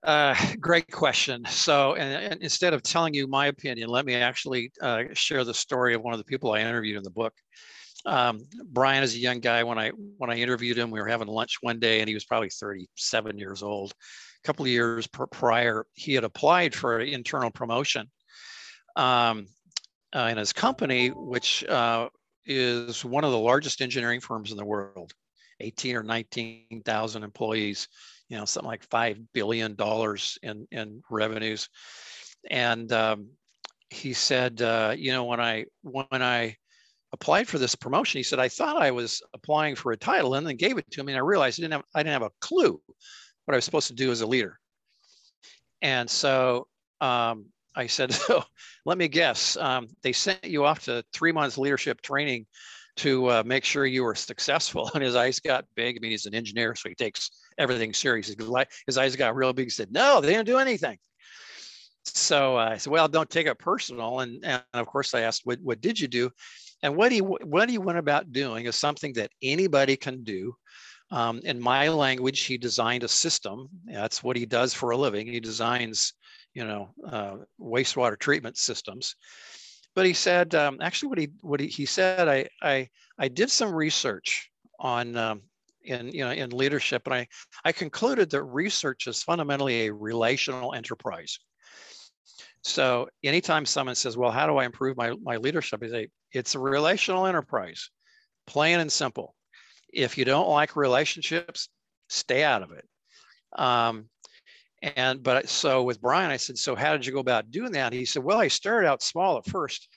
[0.04, 1.46] Uh, great question.
[1.48, 5.54] So, and, and, instead of telling you my opinion, let me actually uh, share the
[5.54, 7.34] story of one of the people I interviewed in the book
[8.06, 9.64] um, Brian is a young guy.
[9.64, 12.26] When I when I interviewed him, we were having lunch one day, and he was
[12.26, 13.92] probably 37 years old.
[13.92, 18.10] A couple of years prior, he had applied for an internal promotion
[18.96, 19.46] um,
[20.16, 22.10] uh, in his company, which uh,
[22.46, 25.14] is one of the largest engineering firms in the world,
[25.62, 27.88] 18 or 19,000 employees.
[28.30, 31.68] You know, something like five billion dollars in in revenues,
[32.50, 33.30] and um,
[33.90, 36.56] he said, uh, you know, when I when I
[37.14, 40.48] applied for this promotion, he said, I thought I was applying for a title and
[40.48, 41.14] then gave it to me.
[41.14, 42.82] And I realized I didn't have, I didn't have a clue
[43.46, 44.60] what I was supposed to do as a leader.
[45.82, 46.68] And so
[47.02, 48.44] um, I said, so
[48.86, 52.46] let me guess, um, they sent you off to three months leadership training
[53.02, 54.90] to uh, make sure you were successful.
[54.96, 55.98] And his eyes got big.
[55.98, 58.34] I mean, he's an engineer, so he takes everything serious.
[58.86, 59.66] His eyes got real big.
[59.66, 60.98] He said, no, they didn't do anything.
[62.06, 64.20] So uh, I said, well, don't take it personal.
[64.20, 66.30] And, and of course I asked, what, what did you do?
[66.84, 70.56] And what he what he went about doing is something that anybody can do.
[71.12, 73.68] Um, in my language, he designed a system.
[73.86, 75.28] That's what he does for a living.
[75.28, 76.14] He designs,
[76.56, 79.16] you know, uh, wastewater treatment systems.
[79.96, 83.50] But he said, um, actually, what he what he, he said, I I I did
[83.52, 84.50] some research
[84.80, 85.42] on um,
[85.84, 87.28] in you know in leadership, and I
[87.66, 91.38] I concluded that research is fundamentally a relational enterprise.
[92.64, 95.82] So anytime someone says, well, how do I improve my, my leadership?
[95.84, 97.90] I say, it's a relational enterprise,
[98.46, 99.36] plain and simple.
[99.92, 101.70] If you don't like relationships,
[102.10, 102.88] stay out of it.
[103.58, 104.10] Um,
[104.82, 107.94] and but so with Brian, I said, so how did you go about doing that?
[107.94, 109.88] He said, well, I started out small at first.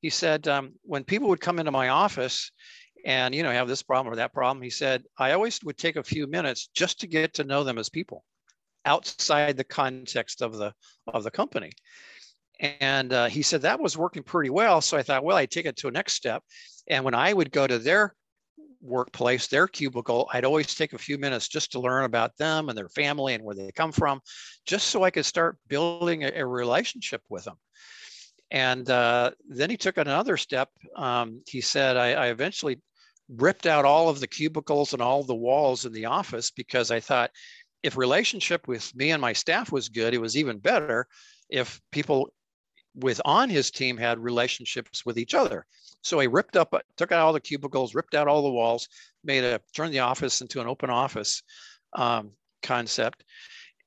[0.00, 2.50] He said, um, when people would come into my office
[3.06, 5.96] and you know have this problem or that problem, he said, I always would take
[5.96, 8.24] a few minutes just to get to know them as people
[8.84, 10.72] outside the context of the
[11.06, 11.70] of the company.
[12.60, 14.80] And uh, he said that was working pretty well.
[14.80, 16.42] So I thought, well, I take it to a next step.
[16.88, 18.14] And when I would go to their
[18.84, 22.76] workplace, their cubicle, I'd always take a few minutes just to learn about them and
[22.76, 24.20] their family and where they come from,
[24.66, 27.56] just so I could start building a, a relationship with them.
[28.50, 30.68] And uh, then he took another step.
[30.96, 32.80] Um, he said, I, I eventually
[33.28, 37.00] ripped out all of the cubicles and all the walls in the office because I
[37.00, 37.30] thought
[37.82, 41.06] if relationship with me and my staff was good, it was even better
[41.48, 42.32] if people
[42.94, 45.66] with on his team had relationships with each other.
[46.02, 48.88] So he ripped up, took out all the cubicles, ripped out all the walls,
[49.24, 51.42] made a turned the office into an open office
[51.94, 52.32] um,
[52.62, 53.24] concept,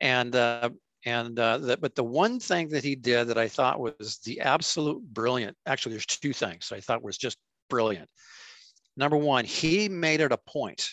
[0.01, 0.69] and uh,
[1.05, 4.41] and uh, the, but the one thing that he did that I thought was the
[4.41, 5.55] absolute brilliant.
[5.65, 7.37] Actually, there's two things I thought was just
[7.69, 8.09] brilliant.
[8.97, 10.89] Number one, he made it a point,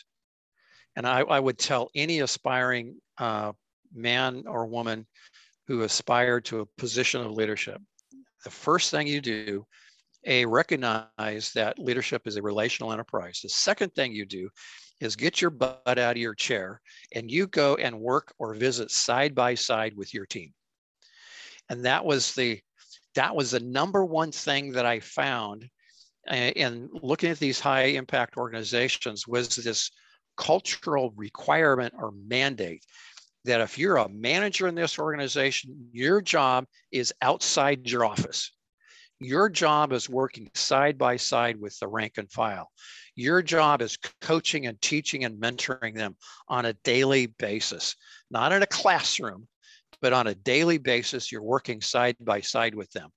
[0.95, 3.53] and I, I would tell any aspiring uh,
[3.95, 5.07] man or woman
[5.67, 7.81] who aspired to a position of leadership,
[8.45, 9.67] the first thing you do
[10.27, 13.41] a recognize that leadership is a relational enterprise.
[13.43, 14.49] The second thing you do
[15.01, 16.81] is get your butt out of your chair
[17.15, 20.53] and you go and work or visit side by side with your team.
[21.69, 22.61] And that was the
[23.15, 25.69] that was the number one thing that I found
[26.29, 29.91] uh, in looking at these high impact organizations was this
[30.37, 32.85] cultural requirement or mandate
[33.45, 38.51] that if you're a manager in this organization, your job is outside your office.
[39.21, 42.71] Your job is working side by side with the rank and file.
[43.15, 46.17] Your job is coaching and teaching and mentoring them
[46.49, 47.97] on a daily basis,
[48.31, 49.47] not in a classroom,
[50.03, 51.31] but on a daily basis.
[51.31, 53.11] You're working side by side with them.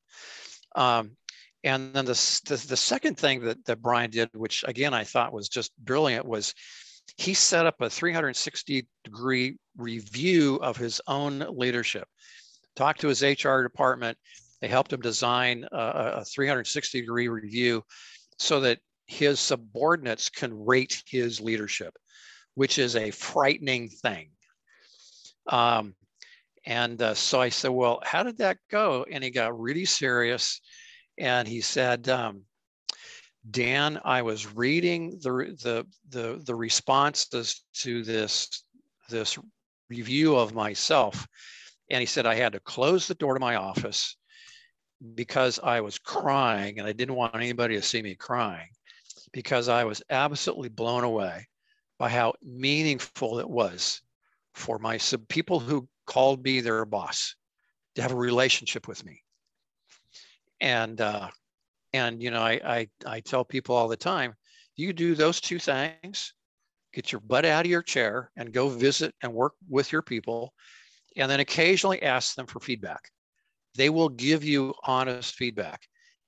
[0.75, 1.17] Um,
[1.63, 5.33] and then the, the, the, second thing that, that Brian did, which again I thought
[5.33, 6.53] was just brilliant, was
[7.15, 12.07] he set up a 360 degree review of his own leadership.
[12.75, 14.17] Talked to his HR department,
[14.61, 17.83] they helped him design a, a 360 degree review
[18.37, 21.95] so that his subordinates can rate his leadership,
[22.55, 24.31] which is a frightening thing.
[25.47, 25.95] Um,
[26.65, 29.05] and uh, so I said, Well, how did that go?
[29.09, 30.59] And he got really serious.
[31.17, 32.43] And he said, um,
[33.51, 38.63] Dan, I was reading the, the, the, the responses to this,
[39.09, 39.37] this
[39.89, 41.27] review of myself.
[41.89, 44.17] And he said, I had to close the door to my office
[45.15, 48.67] because I was crying and I didn't want anybody to see me crying
[49.31, 51.47] because I was absolutely blown away
[51.99, 54.01] by how meaningful it was
[54.53, 57.35] for my sub people who called me their boss
[57.95, 59.21] to have a relationship with me.
[60.59, 61.29] And uh,
[61.97, 64.33] and you know, I, I I tell people all the time,
[64.75, 66.33] you do those two things,
[66.93, 70.53] get your butt out of your chair and go visit and work with your people,
[71.15, 73.09] and then occasionally ask them for feedback.
[73.75, 75.81] They will give you honest feedback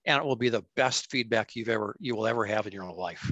[0.05, 2.91] and it will be the best feedback you've ever you will ever have in your
[2.91, 3.31] life.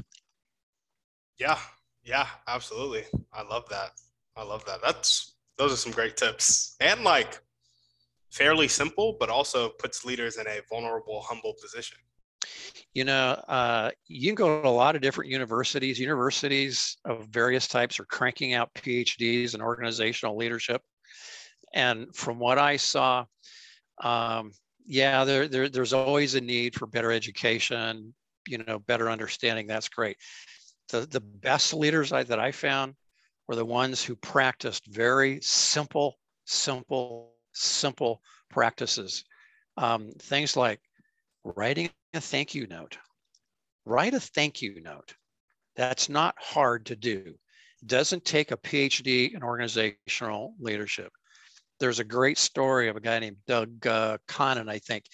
[1.39, 1.57] Yeah
[2.03, 3.03] yeah absolutely.
[3.33, 3.91] I love that.
[4.35, 4.79] I love that.
[4.83, 6.75] That's those are some great tips.
[6.79, 7.41] And like
[8.31, 11.97] fairly simple but also puts leaders in a vulnerable humble position
[12.93, 17.67] you know uh, you can go to a lot of different universities universities of various
[17.67, 20.81] types are cranking out phds in organizational leadership
[21.73, 23.25] and from what i saw
[24.03, 24.51] um,
[24.87, 28.13] yeah, there, there, there's always a need for better education,
[28.47, 29.67] you know, better understanding.
[29.67, 30.17] That's great.
[30.89, 32.95] The, the best leaders I, that I found
[33.47, 39.25] were the ones who practiced very simple, simple, simple practices.
[39.75, 40.79] Um, things like
[41.55, 42.97] writing a thank you note.
[43.85, 45.15] Write a thank you note.
[45.75, 47.35] That's not hard to do.
[47.81, 51.11] It doesn't take a PhD in organizational leadership
[51.79, 55.05] there's a great story of a guy named Doug uh, Conant, I think.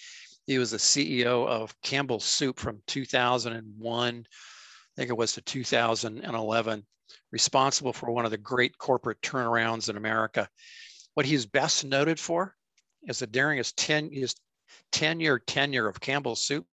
[0.46, 6.86] He was the CEO of Campbell Soup from 2001, I think it was to 2011,
[7.32, 10.48] responsible for one of the great corporate turnarounds in America.
[11.14, 12.54] What he's best noted for
[13.06, 14.34] is that during his 10, his
[14.92, 16.66] 10 year tenure of Campbell Soup,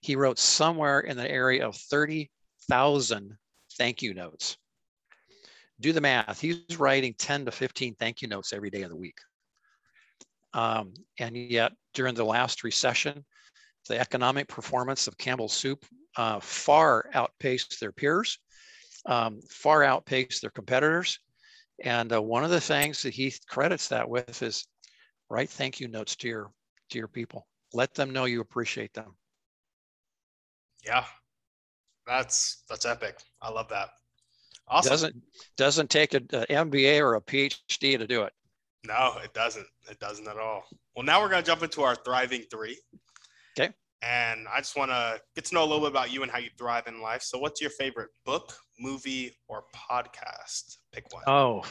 [0.00, 3.36] he wrote somewhere in the area of 30,000
[3.76, 4.56] thank you notes
[5.80, 6.40] do the math.
[6.40, 9.18] He's writing 10 to 15 thank you notes every day of the week.
[10.52, 13.24] Um, and yet, during the last recession,
[13.88, 15.82] the economic performance of Campbell Soup
[16.16, 18.38] uh, far outpaced their peers,
[19.06, 21.18] um, far outpaced their competitors.
[21.82, 24.66] And uh, one of the things that he credits that with is
[25.30, 26.50] write thank you notes to your
[26.90, 27.46] to your people.
[27.72, 29.14] Let them know you appreciate them.
[30.84, 31.04] Yeah,
[32.06, 33.18] that's that's epic.
[33.40, 33.90] I love that.
[34.68, 34.90] Awesome.
[34.90, 35.16] Doesn't
[35.56, 38.32] doesn't take an MBA or a PhD to do it.
[38.86, 39.66] No, it doesn't.
[39.90, 40.64] It doesn't at all.
[40.96, 42.78] Well, now we're going to jump into our thriving three.
[43.58, 43.72] Okay.
[44.02, 46.38] and I just want to get to know a little bit about you and how
[46.38, 47.22] you thrive in life.
[47.22, 50.78] So, what's your favorite book, movie, or podcast?
[50.92, 51.24] Pick one.
[51.26, 51.62] Oh,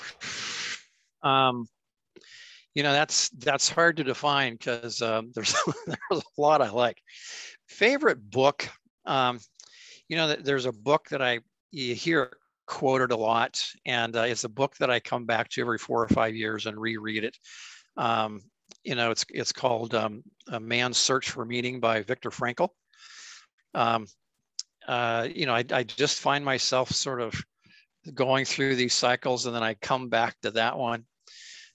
[1.28, 1.68] um,
[2.80, 5.54] you know that's that's hard to define because um, there's
[5.86, 7.02] there's a lot I like.
[7.68, 8.70] Favorite book,
[9.06, 9.42] um,
[10.08, 11.40] you know, there's a book that I
[11.72, 12.32] you hear
[12.68, 16.02] quoted a lot, and uh, it's a book that I come back to every four
[16.02, 17.38] or five years and reread it.
[17.98, 18.40] Um,
[18.86, 22.70] you know, it's it's called um, "A Man's Search for Meaning" by Viktor Frankl.
[23.74, 24.08] Um,
[24.88, 27.34] uh, you know, I, I just find myself sort of
[28.14, 31.04] going through these cycles, and then I come back to that one.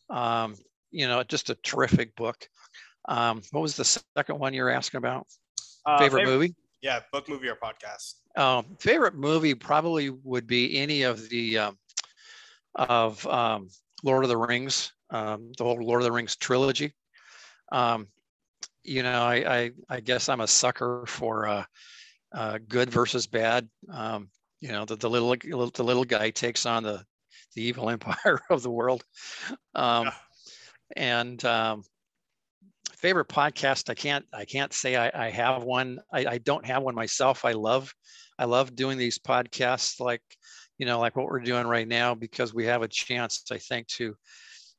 [0.08, 0.54] Um,
[0.94, 2.48] you know, just a terrific book.
[3.06, 5.26] Um, what was the second one you're asking about?
[5.84, 6.54] Uh, favorite, favorite, movie?
[6.82, 8.14] Yeah, book, movie, or podcast.
[8.40, 11.78] Um, favorite movie probably would be any of the um,
[12.74, 13.68] of um,
[14.02, 16.92] Lord of the Rings um, the whole Lord of the Rings trilogy.
[17.72, 18.08] Um,
[18.82, 21.64] you know, I, I, I guess I'm a sucker for uh,
[22.34, 23.68] uh, good versus bad.
[23.90, 24.28] Um,
[24.60, 25.34] you know, the, the little
[25.70, 27.04] the little guy takes on the
[27.54, 29.04] the evil empire of the world.
[29.74, 30.12] Um, yeah.
[30.96, 31.82] And um,
[32.96, 36.00] favorite podcast, I can't I can't say I, I have one.
[36.12, 37.44] I, I don't have one myself.
[37.44, 37.92] I love
[38.38, 40.22] I love doing these podcasts like
[40.78, 43.86] you know like what we're doing right now because we have a chance I think
[43.88, 44.16] to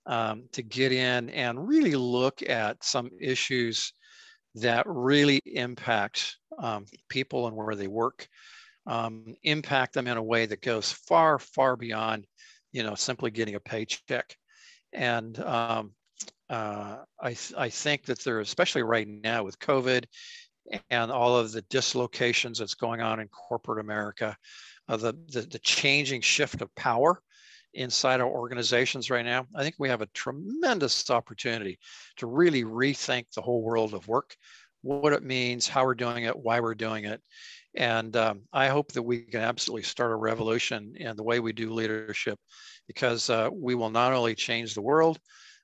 [0.05, 3.91] um, to get in and really look at some issues
[4.55, 8.28] that really impact um, people and where they work,
[8.88, 12.26] um, impact them in a way that goes far, far beyond,
[12.72, 14.36] you know, simply getting a paycheck.
[14.93, 15.91] And um,
[16.50, 20.06] uh, I, I think that there, especially right now with COVID
[20.89, 24.36] and all of the dislocations that's going on in corporate America,
[24.88, 27.20] uh, the, the, the changing shift of power
[27.74, 31.78] inside our organizations right now, I think we have a tremendous opportunity
[32.18, 34.36] to really rethink the whole world of work,
[34.82, 37.22] what it means, how we're doing it, why we're doing it.
[37.76, 41.52] And um, I hope that we can absolutely start a revolution in the way we
[41.52, 42.39] do leadership
[42.88, 45.20] because uh, we will not only change the world,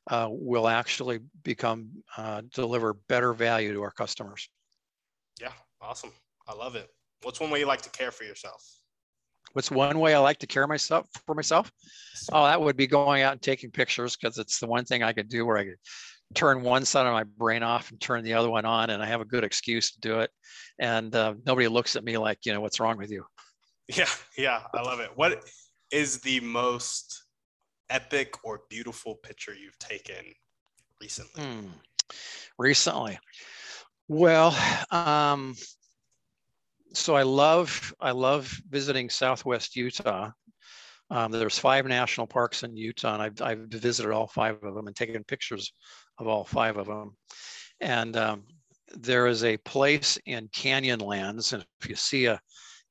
[0.08, 4.50] uh, we'll actually become, uh, deliver better value to our customers.
[5.40, 6.12] Yeah, awesome.
[6.48, 6.90] I love it.
[7.24, 8.64] What's one way you like to care for yourself?
[9.54, 11.72] What's one way I like to care myself for myself?
[12.32, 15.14] Oh, that would be going out and taking pictures because it's the one thing I
[15.14, 15.78] could do where I could
[16.34, 19.06] turn one side of my brain off and turn the other one on, and I
[19.08, 20.32] have a good excuse to do it.
[20.80, 23.26] And uh, nobody looks at me like, you know, what's wrong with you?
[23.88, 25.12] Yeah, yeah, I love it.
[25.16, 25.44] What
[25.92, 27.21] is the most
[27.92, 30.34] epic or beautiful picture you've taken
[31.00, 31.44] recently?
[31.44, 31.68] Hmm.
[32.58, 33.18] Recently,
[34.08, 34.56] well,
[34.92, 35.56] um,
[36.94, 40.32] so I love I love visiting Southwest Utah.
[41.10, 44.88] Um, there's five national parks in Utah, and I've, I've visited all five of them
[44.88, 45.74] and taken pictures
[46.18, 47.18] of all five of them.
[47.82, 48.44] And um,
[48.96, 52.40] there is a place in Canyonlands, and if you see a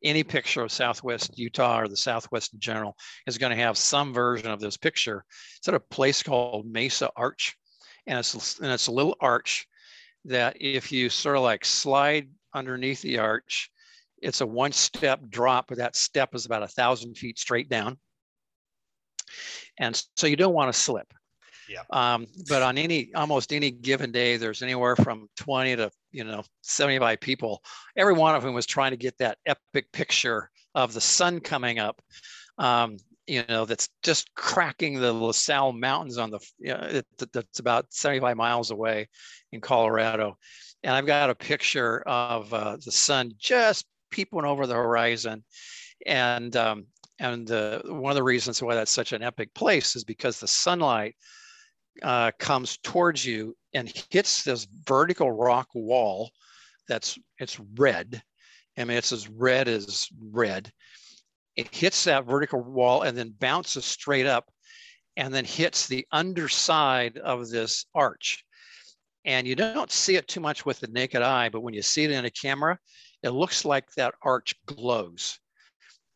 [0.03, 2.97] any picture of Southwest Utah or the Southwest in general
[3.27, 5.25] is going to have some version of this picture.
[5.59, 7.57] It's at a place called Mesa Arch,
[8.07, 9.67] and it's and it's a little arch
[10.27, 13.71] that if you sort of like slide underneath the arch,
[14.23, 17.99] it's a one step drop, but that step is about a thousand feet straight down.
[19.79, 21.13] And so you don't want to slip.
[21.69, 21.83] Yeah.
[21.91, 26.43] Um, but on any almost any given day, there's anywhere from 20 to you know
[26.63, 27.63] 75 people.
[27.97, 31.79] Every one of whom was trying to get that epic picture of the sun coming
[31.79, 32.01] up.
[32.59, 32.97] Um,
[33.27, 36.41] you know that's just cracking the La Sal Mountains on the.
[36.59, 39.09] You know, it, that's about 75 miles away
[39.53, 40.37] in Colorado,
[40.83, 45.45] and I've got a picture of uh, the sun just peeping over the horizon.
[46.07, 46.87] And um,
[47.19, 50.49] and uh, one of the reasons why that's such an epic place is because the
[50.49, 51.15] sunlight
[52.03, 56.31] uh, comes towards you and hits this vertical rock wall
[56.89, 58.23] that's it's red.
[58.77, 60.73] I mean, it's as red as red.
[61.57, 64.51] It hits that vertical wall and then bounces straight up
[65.17, 68.45] and then hits the underside of this arch.
[69.25, 72.05] And you don't see it too much with the naked eye, but when you see
[72.05, 72.79] it in a camera,
[73.23, 75.39] it looks like that arch glows.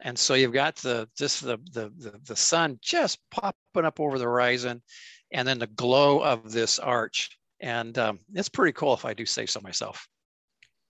[0.00, 4.18] And so you've got the just the, the the the sun just popping up over
[4.18, 4.82] the horizon,
[5.32, 9.26] and then the glow of this arch, and um, it's pretty cool if I do
[9.26, 10.06] say so myself.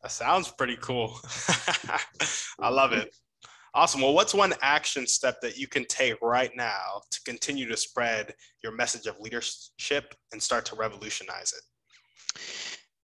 [0.03, 1.19] That sounds pretty cool.
[2.61, 3.15] I love it.
[3.73, 4.03] Awesome.
[4.03, 8.35] Well, what's one action step that you can take right now to continue to spread
[8.63, 12.41] your message of leadership and start to revolutionize it?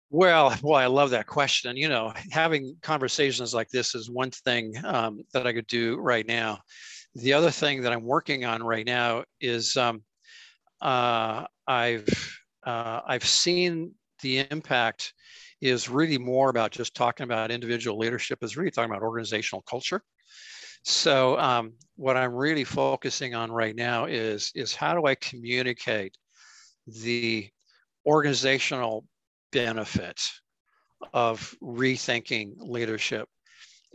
[0.09, 1.77] Well, well, I love that question.
[1.77, 6.25] You know, having conversations like this is one thing um, that I could do right
[6.25, 6.59] now.
[7.15, 10.03] The other thing that I'm working on right now is um,
[10.81, 15.13] uh, I've uh, I've seen the impact
[15.61, 20.01] is really more about just talking about individual leadership, is really talking about organizational culture.
[20.83, 26.15] So um, what I'm really focusing on right now is, is how do I communicate
[26.87, 27.49] the
[28.05, 29.05] organizational
[29.51, 30.41] benefits
[31.13, 33.27] of rethinking leadership.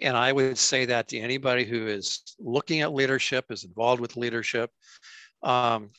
[0.00, 4.16] And I would say that to anybody who is looking at leadership, is involved with
[4.16, 4.70] leadership,
[5.42, 5.90] um,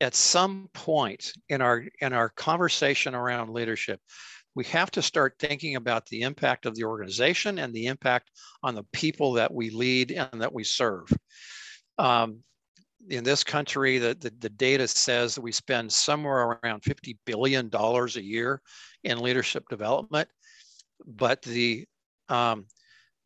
[0.00, 4.00] at some point in our in our conversation around leadership,
[4.54, 8.30] we have to start thinking about the impact of the organization and the impact
[8.62, 11.08] on the people that we lead and that we serve.
[11.98, 12.40] Um,
[13.08, 17.70] in this country, the, the, the, data says that we spend somewhere around $50 billion
[17.72, 18.60] a year
[19.04, 20.28] in leadership development,
[21.06, 21.86] but the,
[22.28, 22.66] um,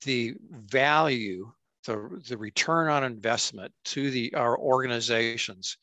[0.04, 1.50] the value,
[1.86, 5.78] the, the return on investment to the, our organizations,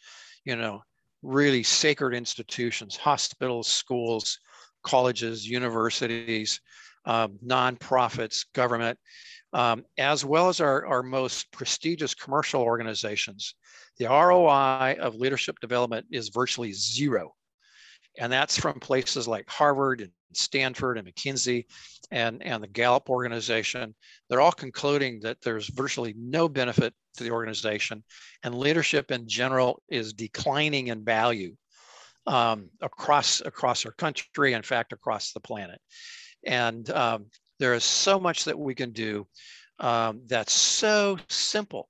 [0.49, 0.81] you know,
[1.21, 4.39] really sacred institutions, hospitals, schools,
[4.83, 6.59] colleges, universities,
[7.05, 8.97] um, nonprofits, government,
[9.53, 13.53] um, as well as our, our most prestigious commercial organizations
[13.99, 17.35] the ROI of leadership development is virtually zero.
[18.17, 21.65] And that's from places like Harvard and Stanford and McKinsey
[22.11, 23.95] and, and the Gallup organization.
[24.29, 28.03] They're all concluding that there's virtually no benefit to the organization
[28.43, 31.55] and leadership in general is declining in value
[32.27, 35.79] um, across, across our country, in fact, across the planet.
[36.45, 37.25] And um,
[37.59, 39.27] there is so much that we can do
[39.79, 41.89] um, that's so simple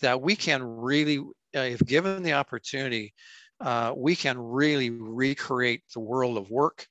[0.00, 3.14] that we can really, uh, if given the opportunity,
[3.60, 6.86] uh, we can really recreate the world of work,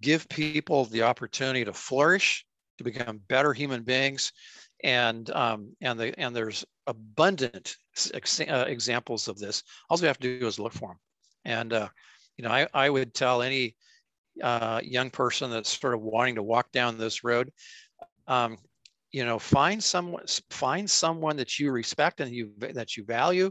[0.00, 2.44] give people the opportunity to flourish,
[2.78, 4.32] to become better human beings,
[4.84, 7.76] and um, and the and there's abundant
[8.14, 9.62] ex- uh, examples of this.
[9.88, 10.98] All we have to do is look for them,
[11.44, 11.88] and uh,
[12.36, 13.76] you know I I would tell any
[14.42, 17.50] uh, young person that's sort of wanting to walk down this road,
[18.26, 18.58] um,
[19.12, 23.50] you know find someone find someone that you respect and you that you value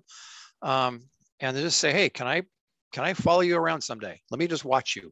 [0.62, 1.02] um,
[1.40, 2.42] and just say hey can i
[2.96, 5.12] can i follow you around someday let me just watch you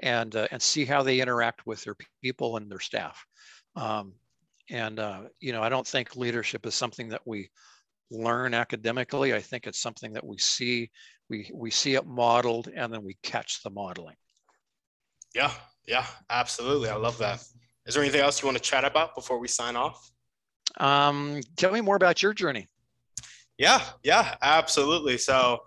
[0.00, 3.24] and uh, and see how they interact with their people and their staff
[3.76, 4.14] um,
[4.70, 7.50] and uh, you know i don't think leadership is something that we
[8.10, 10.88] learn academically i think it's something that we see
[11.28, 14.16] we we see it modeled and then we catch the modeling
[15.34, 15.50] yeah
[15.86, 17.44] yeah absolutely i love that
[17.86, 20.10] is there anything else you want to chat about before we sign off?
[20.78, 22.66] Um, tell me more about your journey.
[23.58, 25.18] Yeah, yeah, absolutely.
[25.18, 25.60] So,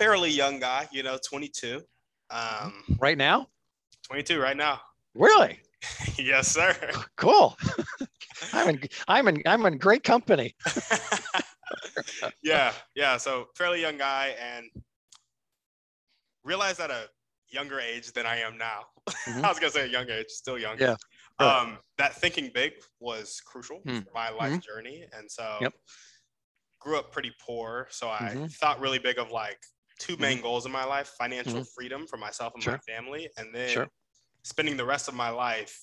[0.00, 1.82] fairly young guy, you know, 22.
[2.30, 3.48] Um, right now?
[4.06, 4.80] 22 right now.
[5.14, 5.60] Really?
[6.18, 6.74] yes, sir.
[7.16, 7.56] Cool.
[8.52, 10.54] I'm in I'm in I'm in great company.
[12.42, 13.18] yeah, yeah.
[13.18, 14.66] So fairly young guy and
[16.42, 17.08] realized at a
[17.50, 18.84] younger age than I am now.
[19.08, 19.44] Mm-hmm.
[19.44, 20.78] I was gonna say a young age, still young.
[20.78, 20.96] Yeah.
[21.38, 24.04] Um, that thinking big was crucial mm.
[24.04, 24.58] for my life mm-hmm.
[24.60, 25.72] journey, and so yep.
[26.80, 27.86] grew up pretty poor.
[27.90, 28.46] So I mm-hmm.
[28.46, 29.58] thought really big of like
[30.00, 30.42] two main mm-hmm.
[30.42, 31.74] goals in my life: financial mm-hmm.
[31.74, 32.72] freedom for myself and sure.
[32.72, 33.88] my family, and then sure.
[34.42, 35.78] spending the rest of my life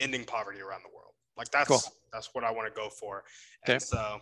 [0.00, 1.12] ending poverty around the world.
[1.36, 1.80] Like that's cool.
[2.12, 3.24] that's what I want to go for.
[3.64, 3.74] Okay.
[3.74, 4.20] And so,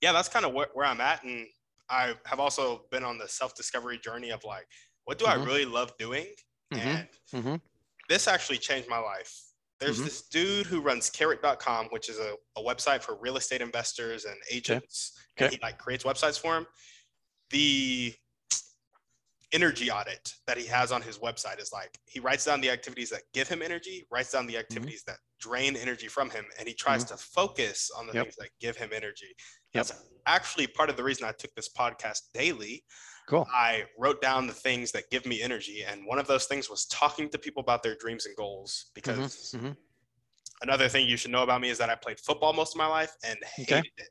[0.00, 1.46] yeah, that's kind of where, where I'm at, and
[1.90, 4.66] I have also been on the self discovery journey of like
[5.06, 5.40] what do mm-hmm.
[5.40, 6.26] I really love doing?
[6.72, 6.88] Mm-hmm.
[6.88, 7.54] And mm-hmm.
[8.08, 9.32] this actually changed my life.
[9.78, 10.04] There's mm-hmm.
[10.04, 14.36] this dude who runs carrot.com, which is a, a website for real estate investors and
[14.50, 15.12] agents.
[15.36, 15.46] Okay.
[15.46, 16.66] And he like creates websites for them.
[17.50, 18.14] The
[19.52, 23.10] energy audit that he has on his website is like he writes down the activities
[23.10, 24.60] that give him energy, writes down the mm-hmm.
[24.60, 25.12] activities mm-hmm.
[25.12, 27.14] that drain energy from him, and he tries mm-hmm.
[27.14, 28.24] to focus on the yep.
[28.24, 29.34] things that give him energy.
[29.74, 29.86] Yep.
[29.86, 32.82] That's actually part of the reason I took this podcast daily
[33.26, 33.46] Cool.
[33.52, 35.84] I wrote down the things that give me energy.
[35.86, 38.86] And one of those things was talking to people about their dreams and goals.
[38.94, 39.66] Because mm-hmm.
[39.66, 39.72] Mm-hmm.
[40.62, 42.86] another thing you should know about me is that I played football most of my
[42.86, 43.90] life and hated okay.
[43.98, 44.08] it.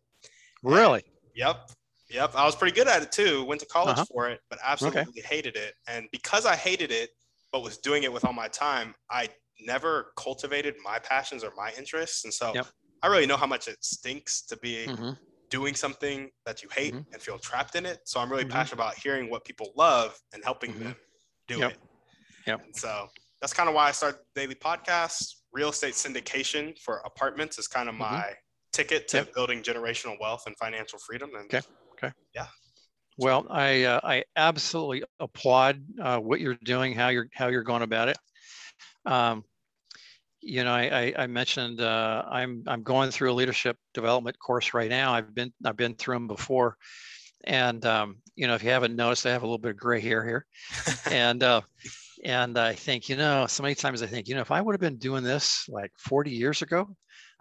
[0.64, 1.02] Really?
[1.06, 1.70] And, yep.
[2.10, 2.36] Yep.
[2.36, 3.43] I was pretty good at it too.
[3.45, 4.06] Went to college uh-huh.
[4.06, 5.22] for it, but absolutely okay.
[5.24, 5.74] hated it.
[5.88, 7.10] And because I hated it,
[7.51, 9.30] but was doing it with all my time, I
[9.60, 12.24] never cultivated my passions or my interests.
[12.26, 12.68] And so yep.
[13.01, 15.12] I really know how much it stinks to be mm-hmm
[15.49, 17.14] doing something that you hate mm-hmm.
[17.14, 17.99] and feel trapped in it.
[18.06, 18.51] So I'm really mm-hmm.
[18.51, 20.84] passionate about hearing what people love and helping mm-hmm.
[20.84, 20.95] them
[21.47, 21.72] do yep.
[21.72, 21.78] it.
[22.47, 22.62] Yep.
[22.66, 23.08] And so
[23.41, 25.36] that's kind of why I started daily podcast.
[25.53, 28.16] Real estate syndication for apartments is kind of mm-hmm.
[28.16, 28.34] my
[28.74, 29.34] ticket to yep.
[29.34, 31.30] building generational wealth and financial freedom.
[31.36, 31.66] And okay.
[32.06, 32.14] Okay.
[32.34, 32.47] Yeah.
[33.18, 37.84] Well, I uh, I absolutely applaud uh, what you're doing, how you're how you're going
[37.84, 38.18] about it.
[39.06, 39.43] Um,
[40.41, 44.89] you know, I, I mentioned uh, I'm I'm going through a leadership development course right
[44.89, 45.14] now.
[45.14, 46.78] I've been I've been through them before,
[47.45, 50.01] and um, you know, if you haven't noticed, I have a little bit of gray
[50.01, 50.45] hair here,
[51.12, 51.62] and uh,
[52.24, 54.74] and I think, you know, so many times I think, you know, if I would
[54.74, 56.95] have been doing this like 40 years ago,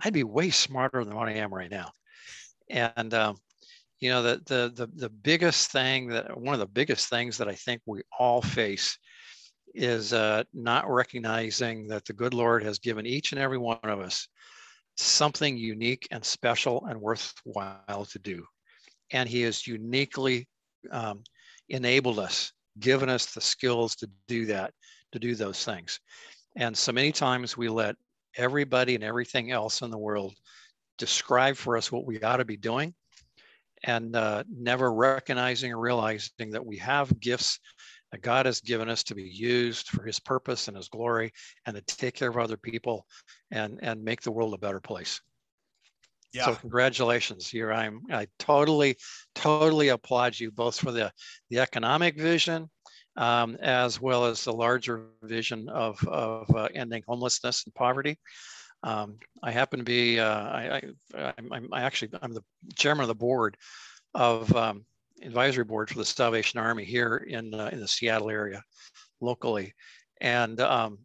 [0.04, 1.92] I'd be way smarter than what I am right now.
[2.70, 3.36] And um,
[4.04, 7.48] you know, the, the the the biggest thing that one of the biggest things that
[7.48, 8.98] I think we all face
[9.74, 14.00] is uh, not recognizing that the good Lord has given each and every one of
[14.00, 14.28] us
[14.98, 18.44] something unique and special and worthwhile to do.
[19.10, 20.46] And He has uniquely
[20.90, 21.22] um,
[21.70, 24.74] enabled us, given us the skills to do that,
[25.12, 25.98] to do those things.
[26.56, 27.96] And so many times we let
[28.36, 30.34] everybody and everything else in the world
[30.98, 32.94] describe for us what we ought to be doing
[33.84, 37.60] and uh, never recognizing or realizing that we have gifts
[38.12, 41.32] that God has given us to be used for his purpose and his glory
[41.66, 43.06] and to take care of other people
[43.50, 45.20] and, and make the world a better place.
[46.32, 46.46] Yeah.
[46.46, 47.48] So congratulations.
[47.48, 48.96] Here I'm I totally,
[49.34, 51.12] totally applaud you both for the,
[51.50, 52.68] the economic vision
[53.16, 58.18] um, as well as the larger vision of, of uh, ending homelessness and poverty.
[58.84, 60.82] Um, I happen to be, uh, I,
[61.16, 61.32] I,
[61.72, 62.44] I actually, I'm the
[62.76, 63.56] chairman of the board
[64.14, 64.84] of um,
[65.22, 68.62] advisory board for the Salvation Army here in uh, in the Seattle area,
[69.20, 69.74] locally,
[70.20, 70.98] and um,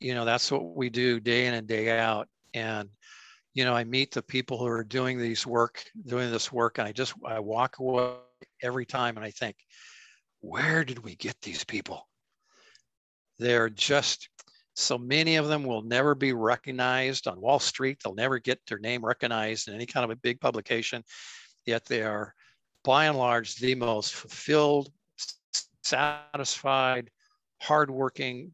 [0.00, 2.28] you know that's what we do day in and day out.
[2.52, 2.88] And
[3.54, 6.88] you know, I meet the people who are doing these work, doing this work, and
[6.88, 8.14] I just I walk away
[8.62, 9.56] every time and I think,
[10.40, 12.08] where did we get these people?
[13.38, 14.28] They're just
[14.80, 17.98] so many of them will never be recognized on Wall Street.
[18.02, 21.04] They'll never get their name recognized in any kind of a big publication,
[21.66, 22.34] yet they are
[22.82, 24.90] by and large, the most fulfilled,
[25.82, 27.10] satisfied,
[27.60, 28.52] hardworking,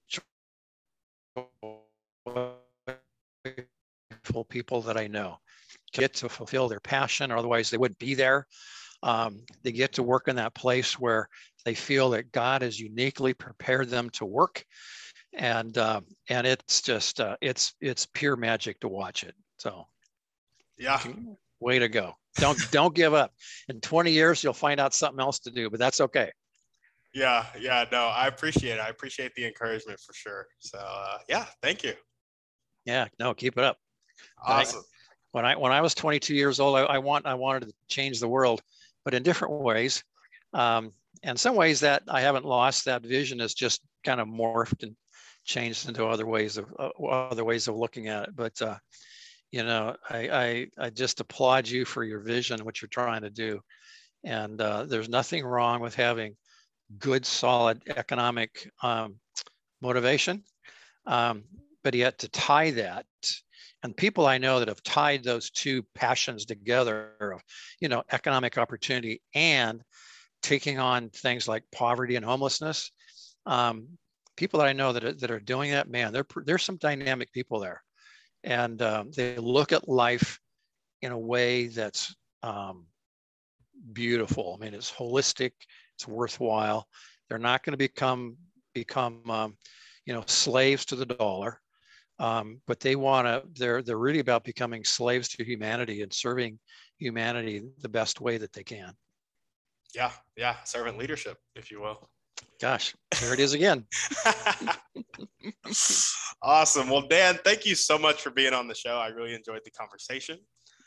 [4.48, 5.38] people that I know
[5.92, 8.46] get to fulfill their passion, or otherwise they wouldn't be there.
[9.02, 11.28] Um, they get to work in that place where
[11.64, 14.64] they feel that God has uniquely prepared them to work,
[15.36, 19.34] and uh, and it's just uh, it's it's pure magic to watch it.
[19.58, 19.86] So,
[20.78, 21.00] yeah,
[21.60, 22.14] way to go!
[22.36, 23.32] don't don't give up.
[23.68, 26.30] In 20 years, you'll find out something else to do, but that's okay.
[27.14, 28.80] Yeah, yeah, no, I appreciate it.
[28.80, 30.46] I appreciate the encouragement for sure.
[30.58, 31.94] So uh, yeah, thank you.
[32.84, 33.78] Yeah, no, keep it up.
[34.44, 34.82] Awesome.
[35.32, 38.20] when I when I was 22 years old, I, I want I wanted to change
[38.20, 38.62] the world,
[39.04, 40.02] but in different ways.
[40.52, 44.82] Um, and some ways that I haven't lost that vision has just kind of morphed
[44.82, 44.94] and
[45.46, 48.36] changed into other ways of uh, other ways of looking at it.
[48.36, 48.76] But uh,
[49.50, 53.30] you know, I, I, I just applaud you for your vision, what you're trying to
[53.30, 53.60] do.
[54.24, 56.36] And uh, there's nothing wrong with having
[56.98, 59.16] good, solid economic um,
[59.80, 60.42] motivation.
[61.06, 61.44] Um,
[61.84, 63.06] but yet to tie that,
[63.82, 67.42] and people I know that have tied those two passions together of,
[67.80, 69.82] you know, economic opportunity and
[70.42, 72.90] taking on things like poverty and homelessness.
[73.46, 73.86] Um,
[74.36, 77.32] people that I know that are, that are doing that, man, there, there's some dynamic
[77.32, 77.82] people there
[78.46, 80.40] and um, they look at life
[81.02, 82.86] in a way that's um,
[83.92, 84.56] beautiful.
[84.58, 85.52] I mean, it's holistic,
[85.96, 86.86] it's worthwhile.
[87.28, 88.36] They're not going to become
[88.72, 89.56] become um,
[90.06, 91.60] you know slaves to the dollar,
[92.20, 93.42] um, but they want to.
[93.54, 96.58] They're they're really about becoming slaves to humanity and serving
[96.98, 98.92] humanity the best way that they can.
[99.94, 102.08] Yeah, yeah, servant leadership, if you will.
[102.60, 103.84] Gosh, there it is again.
[106.42, 106.88] awesome.
[106.88, 108.96] Well, Dan, thank you so much for being on the show.
[108.96, 110.38] I really enjoyed the conversation.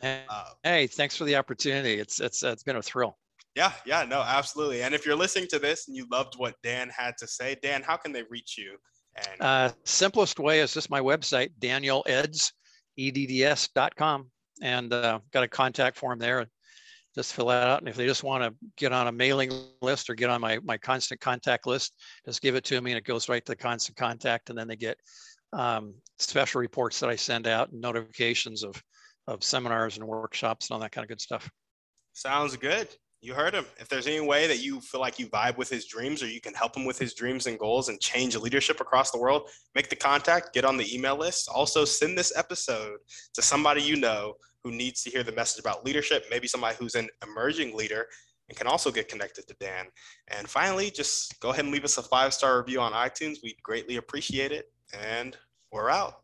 [0.01, 1.99] Hey, uh, hey thanks for the opportunity.
[1.99, 3.17] It's it's it's been a thrill.
[3.55, 4.83] Yeah, yeah, no, absolutely.
[4.83, 7.81] And if you're listening to this and you loved what Dan had to say, Dan,
[7.81, 8.77] how can they reach you?
[9.15, 12.53] And uh, simplest way is just my website, Daniel danieleds,
[12.97, 14.29] eds.com,
[14.61, 16.47] and uh, got a contact form there
[17.19, 17.79] just fill that out.
[17.79, 19.51] And if they just want to get on a mailing
[19.81, 21.93] list or get on my, my constant contact list,
[22.25, 24.49] just give it to me and it goes right to the constant contact.
[24.49, 24.97] And then they get
[25.51, 28.81] um, special reports that I send out and notifications of,
[29.27, 31.49] of seminars and workshops and all that kind of good stuff.
[32.13, 32.87] Sounds good.
[33.21, 33.65] You heard him.
[33.77, 36.39] If there's any way that you feel like you vibe with his dreams or you
[36.39, 39.89] can help him with his dreams and goals and change leadership across the world, make
[39.89, 41.49] the contact, get on the email list.
[41.53, 42.97] Also, send this episode
[43.33, 46.95] to somebody you know who needs to hear the message about leadership, maybe somebody who's
[46.95, 48.07] an emerging leader
[48.49, 49.85] and can also get connected to Dan.
[50.27, 53.37] And finally, just go ahead and leave us a five star review on iTunes.
[53.43, 54.71] We'd greatly appreciate it.
[54.93, 55.37] And
[55.71, 56.23] we're out.